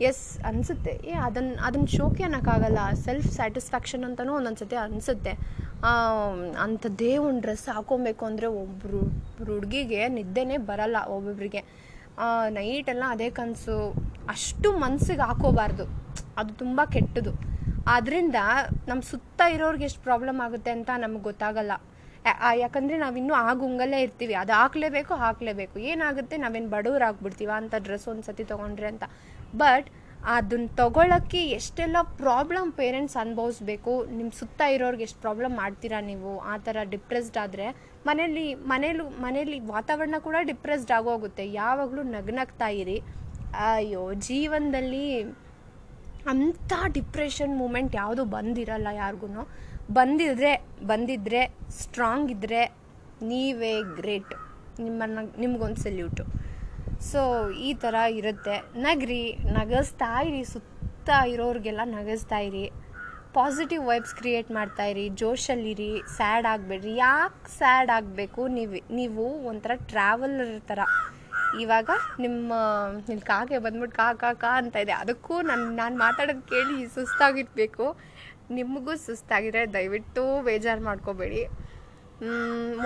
[0.00, 1.00] ಎಸ್ ಅನಿಸುತ್ತೆ.
[1.04, 2.78] ಏ ಅದನ್ನು ಅದನ್ನು ಶೋಕಿ ಅನ್ನೋಕ್ಕಾಗಲ್ಲ.
[3.04, 5.32] ಸೆಲ್ಫ್ ಸ್ಯಾಟಿಸ್ಫ್ಯಾಕ್ಷನ್ ಅಂತಲೂ ಒಂದೊಂದ್ಸತಿ ಅನಿಸುತ್ತೆ.
[6.62, 9.00] ಅಂಥದ್ದೇ ಒಂದು ಡ್ರೆಸ್ ಹಾಕೊಬೇಕು ಅಂದರೆ ಒಬ್ಬರು
[9.38, 11.62] ಹುಡುಗಿಗೆ ನಿದ್ದೆನೇ ಬರಲ್ಲ ಒಬ್ಬೊಬ್ಬರಿಗೆ
[12.50, 13.78] ನೈಟೆಲ್ಲ ಅದೇ ಕನಸು.
[14.32, 15.84] ಅಷ್ಟು ಮನ್ಸಿಗೆ ಹಾಕೋಬಾರ್ದು.
[16.40, 17.32] ಅದು ತುಂಬ ಕೆಟ್ಟದು.
[17.94, 18.38] ಆದ್ದರಿಂದ
[18.88, 21.72] ನಮ್ಮ ಸುತ್ತ ಇರೋರ್ಗೆ ಎಷ್ಟು ಪ್ರಾಬ್ಲಮ್ ಆಗುತ್ತೆ ಅಂತ ನಮ್ಗೆ ಗೊತ್ತಾಗಲ್ಲ.
[22.62, 24.34] ಯಾಕಂದರೆ ನಾವಿನ್ನೂ ಆ ಗುಂಗಲ್ಲೇ ಇರ್ತೀವಿ.
[24.42, 25.76] ಅದು ಹಾಕ್ಲೇಬೇಕು ಹಾಕ್ಲೇಬೇಕು.
[25.92, 26.36] ಏನಾಗುತ್ತೆ?
[26.44, 29.04] ನಾವೇನು ಬಡವ್ರು ಆಗ್ಬಿಡ್ತೀವ ಅಂತ ಡ್ರೆಸ್ ಒಂದು ಸತಿ ತೊಗೊಂಡ್ರೆ ಅಂತ.
[29.62, 29.88] ಬಟ್
[30.34, 36.76] ಅದನ್ನ ತಗೊಳಕ್ಕೆ ಎಷ್ಟೆಲ್ಲ ಪ್ರಾಬ್ಲಮ್ ಪೇರೆಂಟ್ಸ್ ಅನುಭವಿಸ್ಬೇಕು ನಿಮ್ಮ ಸುತ್ತ ಇರೋರ್ಗೆ ಎಷ್ಟು ಪ್ರಾಬ್ಲಮ್ ಮಾಡ್ತೀರಾ ನೀವು, ಆ ಥರ
[36.94, 37.66] ಡಿಪ್ರೆಸ್ಡ್ ಆದರೆ
[38.06, 41.46] ಮನೇಲಿ ಮನೇಲಿ ಮನೇಲಿ ವಾತಾವರಣ ಕೂಡ ಡಿಪ್ರೆಸ್ಡ್ ಆಗೋಗುತ್ತೆ.
[41.62, 42.96] ಯಾವಾಗಲೂ ನಗ್ನಗ್ತಾ ಇರಿ.
[43.54, 45.22] ಅಯ್ಯೋ, ಜೀವನದಲ್ಲಿ
[46.26, 49.28] ಅಂಥ ಡಿಪ್ರೆಷನ್ ಮೂಮೆಂಟ್ ಯಾವುದು ಬಂದಿರಲ್ಲ ಯಾರಿಗೂ
[49.92, 50.52] ಬಂದಿದ್ರೆ
[50.86, 52.62] ಬಂದಿದ್ದರೆ ಸ್ಟ್ರಾಂಗ್ ಇದ್ದರೆ
[53.22, 54.34] ನೀವೇ ಗ್ರೇಟ್
[54.80, 56.24] ನಿಮ್ಮನ್ನು, ನಿಮ್ಗೊಂದು ಸೆಲ್ಯೂಟು
[57.00, 58.56] ಸೊ ಈ ಥರ ಇರುತ್ತೆ.
[58.76, 62.70] ನಗ್ರಿ, ನಗಸ್ತಾ ಇರಿ, ಸುತ್ತ ಇರೋರಿಗೆಲ್ಲ ನಗಸ್ತಾ ಇರಿ.
[63.34, 65.08] ಪಾಸಿಟಿವ್ ವೈಬ್ಸ್ ಕ್ರಿಯೇಟ್ ಮಾಡ್ತಾ ಇರಿ.
[65.08, 66.96] ಜೋಶಲ್ಲಿರಿ ಸ್ಯಾಡ್ ಆಗಬೇಡ್ರಿ.
[66.96, 68.48] ಯಾಕೆ ಸ್ಯಾಡ್ ಆಗಬೇಕು?
[68.48, 70.78] ನೀವು ನೀವು ಒಂಥರ ಟ್ರಾವೆಲರ್ ಥರ
[71.60, 71.90] ಇವಾಗ
[72.24, 72.52] ನಿಮ್ಮ
[73.12, 74.94] ಇಲ್ಲಿ ಕಾಗೆ ಬಂದ್ಬಿಟ್ಟು ಕಾ ಕಾ ಕಾ ಅಂತ ಇದೆ.
[75.02, 77.86] ಅದಕ್ಕೂ ನಾನು ನಾನು ಮಾತಾಡೋದು ಕೇಳಿ ಸುಸ್ತಾಗಿರ್ಬೇಕು.
[78.58, 81.42] ನಿಮಗೂ ಸುಸ್ತಾಗಿದ್ರೆ ದಯವಿಟ್ಟು ಬೇಜಾರು ಮಾಡ್ಕೋಬೇಡಿ.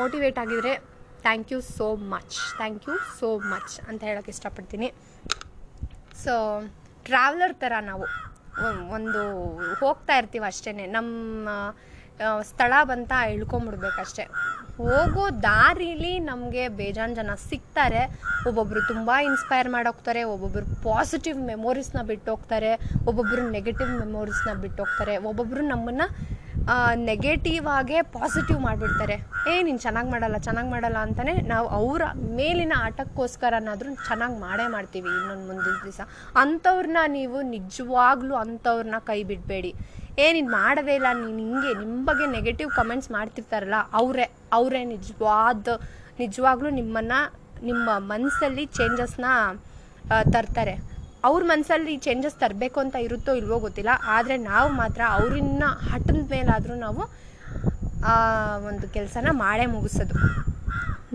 [0.01, 0.75] ಮೋಟಿವೇಟ್ ಆಗಿದ್ರೆ
[1.25, 4.89] thank you so much thank you so much ಅಂತ ಹೇಳೋಕ್ಕೆ ಇಷ್ಟಪಡ್ತೀನಿ.
[6.25, 6.35] ಸೊ
[7.09, 8.07] ಟ್ರಾವ್ಲರ್ ಥರ ನಾವು.
[8.97, 9.23] ಒಂದು
[9.81, 11.49] ಹೋಗ್ತಾ ಇರ್ತೀವಿ ಅಷ್ಟೇ ನಮ್ಮ
[12.43, 14.25] ಸ್ಥಳ ಬಂತ ಇಳ್ಕೊಂಬಿಡ್ಬೇಕಷ್ಟೆ.
[14.79, 18.03] ಹೋಗೋ ದಾರಿಲಿ ನಮಗೆ ಬೇಜಾನ್ ಜನ ಸಿಗ್ತಾರೆ.
[18.49, 22.73] ಒಬ್ಬೊಬ್ಬರು ತುಂಬ ಇನ್ಸ್ಪೈರ್ ಮಾಡೋಗ್ತಾರೆ ಒಬ್ಬೊಬ್ಬರು ಪಾಸಿಟಿವ್ ಮೆಮೊರೀಸ್ನ ಬಿಟ್ಟೋಗ್ತಾರೆ
[23.07, 26.09] ಒಬ್ಬೊಬ್ಬರು ನೆಗೆಟಿವ್ ಮೆಮೊರೀಸ್ನ ಬಿಟ್ಟೋಗ್ತಾರೆ ಒಬ್ಬೊಬ್ಬರು ನಮ್ಮನ್ನು
[27.09, 29.17] ನೆಗೆಟಿವ್ ಆಗೇ ಪಾಸಿಟಿವ್ ಮಾಡಿಬಿಡ್ತಾರೆ.
[29.51, 32.03] ಏ, ನೀನು ಚೆನ್ನಾಗಿ ಮಾಡಲ್ಲ ಚೆನ್ನಾಗಿ ಮಾಡಲ್ಲ ಅಂತಲೇ ನಾವು ಅವರ
[32.39, 36.01] ಮೇಲಿನ ಆಟಕ್ಕೋಸ್ಕರನಾದರೂ ಚೆನ್ನಾಗಿ ಮಾಡೇ ಮಾಡ್ತೀವಿ ಇನ್ನೊಂದು ಮುಂದಿನ ದಿವಸ.
[36.35, 39.73] ಅಂಥವ್ರನ್ನ ನೀವು ನಿಜವಾಗ್ಲೂ ಅಂಥವ್ರನ್ನ ಕೈ ಬಿಡಬೇಡಿ.
[40.19, 41.07] ಏ, ನೀನು ಮಾಡೋದೇ ಇಲ್ಲ.
[41.13, 45.69] ನೀನು ಹಿಂಗೆ ನಿಮ್ಮ ಬಗ್ಗೆ ನೆಗೆಟಿವ್ ಕಮೆಂಟ್ಸ್ ಮಾಡ್ತಿರ್ತಾರಲ್ಲ, ಅವರೇ ಅವರೇ ನಿಜವಾದ,
[46.19, 49.25] ನಿಜವಾಗ್ಲೂ ನಿಮ್ಮನ್ನು, ನಿಮ್ಮ ಮನಸ್ಸಲ್ಲಿ ಚೇಂಜಸ್ನ
[50.33, 50.97] ತರ್ತಾರೆ.
[51.25, 53.91] ಅವ್ರ ಮನಸ್ಸಲ್ಲಿ ಚೇಂಜಸ್ ತರಬೇಕು ಅಂತ ಇರುತ್ತೋ ಇಲ್ವೋ ಗೊತ್ತಿಲ್ಲ.
[54.05, 57.03] ಆದರೆ ನಾವು ಮಾತ್ರ ಅವರಿನ್ನ ಹಠದ ಮೇಲಾದರೂ ನಾವು,
[58.05, 58.13] ಆ,
[58.57, 60.47] ಒಂದು ಕೆಲಸನ ಮಾಡೇ ಮುಗಿಸೋದು.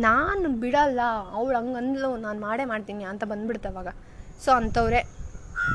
[0.01, 0.99] ನಾನು ಬಿಡಲ್ಲ,
[1.33, 3.87] ಅವಳು ಹಂಗಂದ್ಲು ನಾನು ಮಾಡೇ ಮಾಡ್ತೀನಿ ಅಂತ ಬಂದ್ಬಿಡ್ತವಾಗ
[4.45, 5.01] ಸೊ ಅಂಥವ್ರೆ,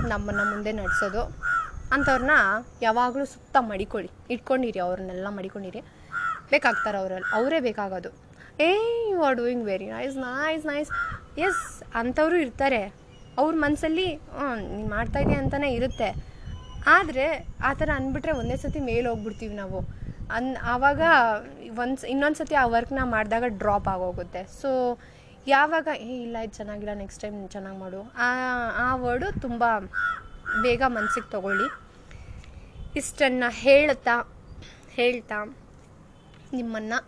[0.08, 1.55] ನಮ್ಮನ್ನು ಮುಂದೆ ನಡೆಸೋದು.
[1.92, 2.30] ಅಂಥವ್ರನ್ನ
[2.82, 4.10] ಯಾವಾಗಲೂ ಸುತ್ತ ಮಡಿಕೊಳ್ಳಿ.
[4.30, 5.80] ಇಟ್ಕೊಂಡಿರಿ, ಅವ್ರನ್ನೆಲ್ಲ ಮಡಿಕೊಂಡಿರಿ.
[6.50, 8.08] ಬೇಕಾಗ್ತಾರೆ ಅವರಲ್ಲಿ ಅವರೇ ಬೇಕಾಗೋದು.
[8.60, 8.76] ಏ
[9.10, 10.90] you are doing very nice nice nice
[11.38, 12.94] S ಅಂಥವರು ಇರ್ತಾರೆ.
[13.38, 16.36] ಅವ್ರ ಮನಸ್ಸಲ್ಲಿ ನೀನು ಮಾಡ್ತಾ ಇದೆಯಾ ಅಂತಲೇ ಇರುತ್ತೆ.
[16.86, 19.80] ಆದರೆ, ಆ ಥರ ಅಂದ್ಬಿಟ್ರೆ ಒಂದೇ ಸತಿ ಮೇಲೆ ಹೋಗ್ಬಿಡ್ತೀವಿ ನಾವು.
[20.30, 21.00] ಅನ್, ಆವಾಗ
[21.78, 24.44] ಒಂದು ಇನ್ನೊಂದು ಸತಿ ಆ ವರ್ಕ್ನ ಮಾಡಿದಾಗ ಡ್ರಾಪ್ ಆಗೋಗುತ್ತೆ.
[24.60, 24.98] ಸೊ
[25.46, 28.12] ಯಾವಾಗ, ಏ, ಇಲ್ಲ, ಇದು ಚೆನ್ನಾಗಿಲ್ಲ ನೆಕ್ಸ್ಟ್ ಟೈಮ್ ಚೆನ್ನಾಗಿ ಮಾಡು.
[28.16, 28.34] ಆ
[28.76, 29.64] ಆ ವರ್ಡು ತುಂಬ
[30.64, 31.68] ಬೇಗ ಮನ್ಸಿಗೆ ತಗೊಳ್ಳಿ.
[33.00, 34.16] ಇಷ್ಟನ್ನು ಹೇಳ್ತಾ
[34.98, 35.38] ಹೇಳ್ತಾ
[36.58, 36.98] ನಿಮ್ಮನ್ನು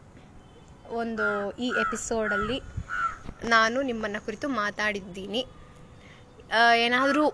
[1.01, 1.27] ಒಂದು
[1.67, 2.59] ಈ ಎಪಿಸೋಡಲ್ಲಿ
[3.55, 5.43] ನಾನು ನಿಮ್ಮನ್ನು ಕುರಿತು ಮಾತಾಡಿದ್ದೀನಿ.
[6.85, 7.25] ಏನಾದರೂ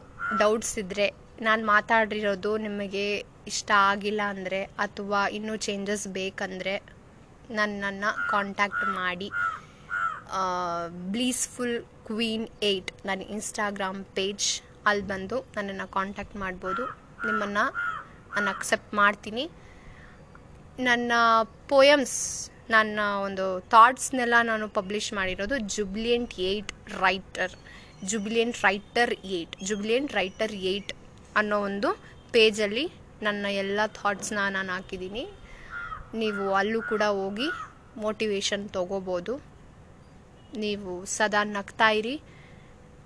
[0.41, 1.07] ಡೌಟ್ಸ್ ಇದ್ದರೆ
[1.47, 3.07] ನಾನು ಮಾತಾಡಿರೋದು ನಿಮಗೆ
[3.51, 6.75] ಇಷ್ಟ ಆಗಿಲ್ಲ ಅಂದರೆ ಅಥವಾ ಇನ್ನೂ ಚೇಂಜಸ್ ಬೇಕಂದರೆ
[7.59, 9.29] ನನ್ನನ್ನು ಕಾಂಟ್ಯಾಕ್ಟ್ ಮಾಡಿ.
[11.15, 11.77] ಬ್ಲೀಸ್ಫುಲ್
[12.09, 14.47] ಕ್ವೀನ್ ಏಯ್ಟ್ ನನ್ನ ಇನ್ಸ್ಟಾಗ್ರಾಮ್ ಪೇಜ್
[14.89, 16.85] ಅಲ್ಲಿ ಬಂದು ನನ್ನನ್ನು ಕಾಂಟ್ಯಾಕ್ಟ್ ಮಾಡ್ಬೋದು.
[17.27, 17.65] ನಿಮ್ಮನ್ನು
[18.35, 19.45] ನಾನು ಅಕ್ಸೆಪ್ಟ್ ಮಾಡ್ತೀನಿ.
[20.89, 21.13] ನನ್ನ
[21.73, 22.19] ಪೋಯಮ್ಸ್
[22.75, 26.73] ನನ್ನ ಒಂದು ಥಾಟ್ಸ್ನೆಲ್ಲ ನಾನು ಪಬ್ಲಿಷ್ ಮಾಡಿರೋದು jubilant eight
[27.05, 27.55] writer
[28.11, 30.93] jubilant writer eight jubilant writer eight
[31.41, 31.89] ಅನ್ನೋ ಒಂದು
[32.35, 32.85] ಪೇಜಲ್ಲಿ
[33.27, 35.25] ನನ್ನ ಎಲ್ಲ ಥಾಟ್ಸ್ನ ನಾನು ಹಾಕಿದ್ದೀನಿ.
[36.23, 37.49] ನೀವು ಅಲ್ಲೂ ಕೂಡ ಹೋಗಿ
[38.05, 39.35] ಮೋಟಿವೇಶನ್ ತಗೋಬೋದು.
[40.65, 42.17] ನೀವು ಸದಾ ನಗ್ತಾ ಇರಿ.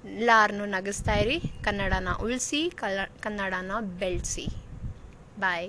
[0.05, 4.47] ಎಲ್ಲಾರನ್ನೂ ನಗಿಸ್ತಾ ಇರಿ ಕನ್ನಡನ ಉಳಿಸಿ ಕಲ ಕನ್ನಡನ ಬೆಳೆಸಿ.
[5.39, 5.69] ಬಾಯ್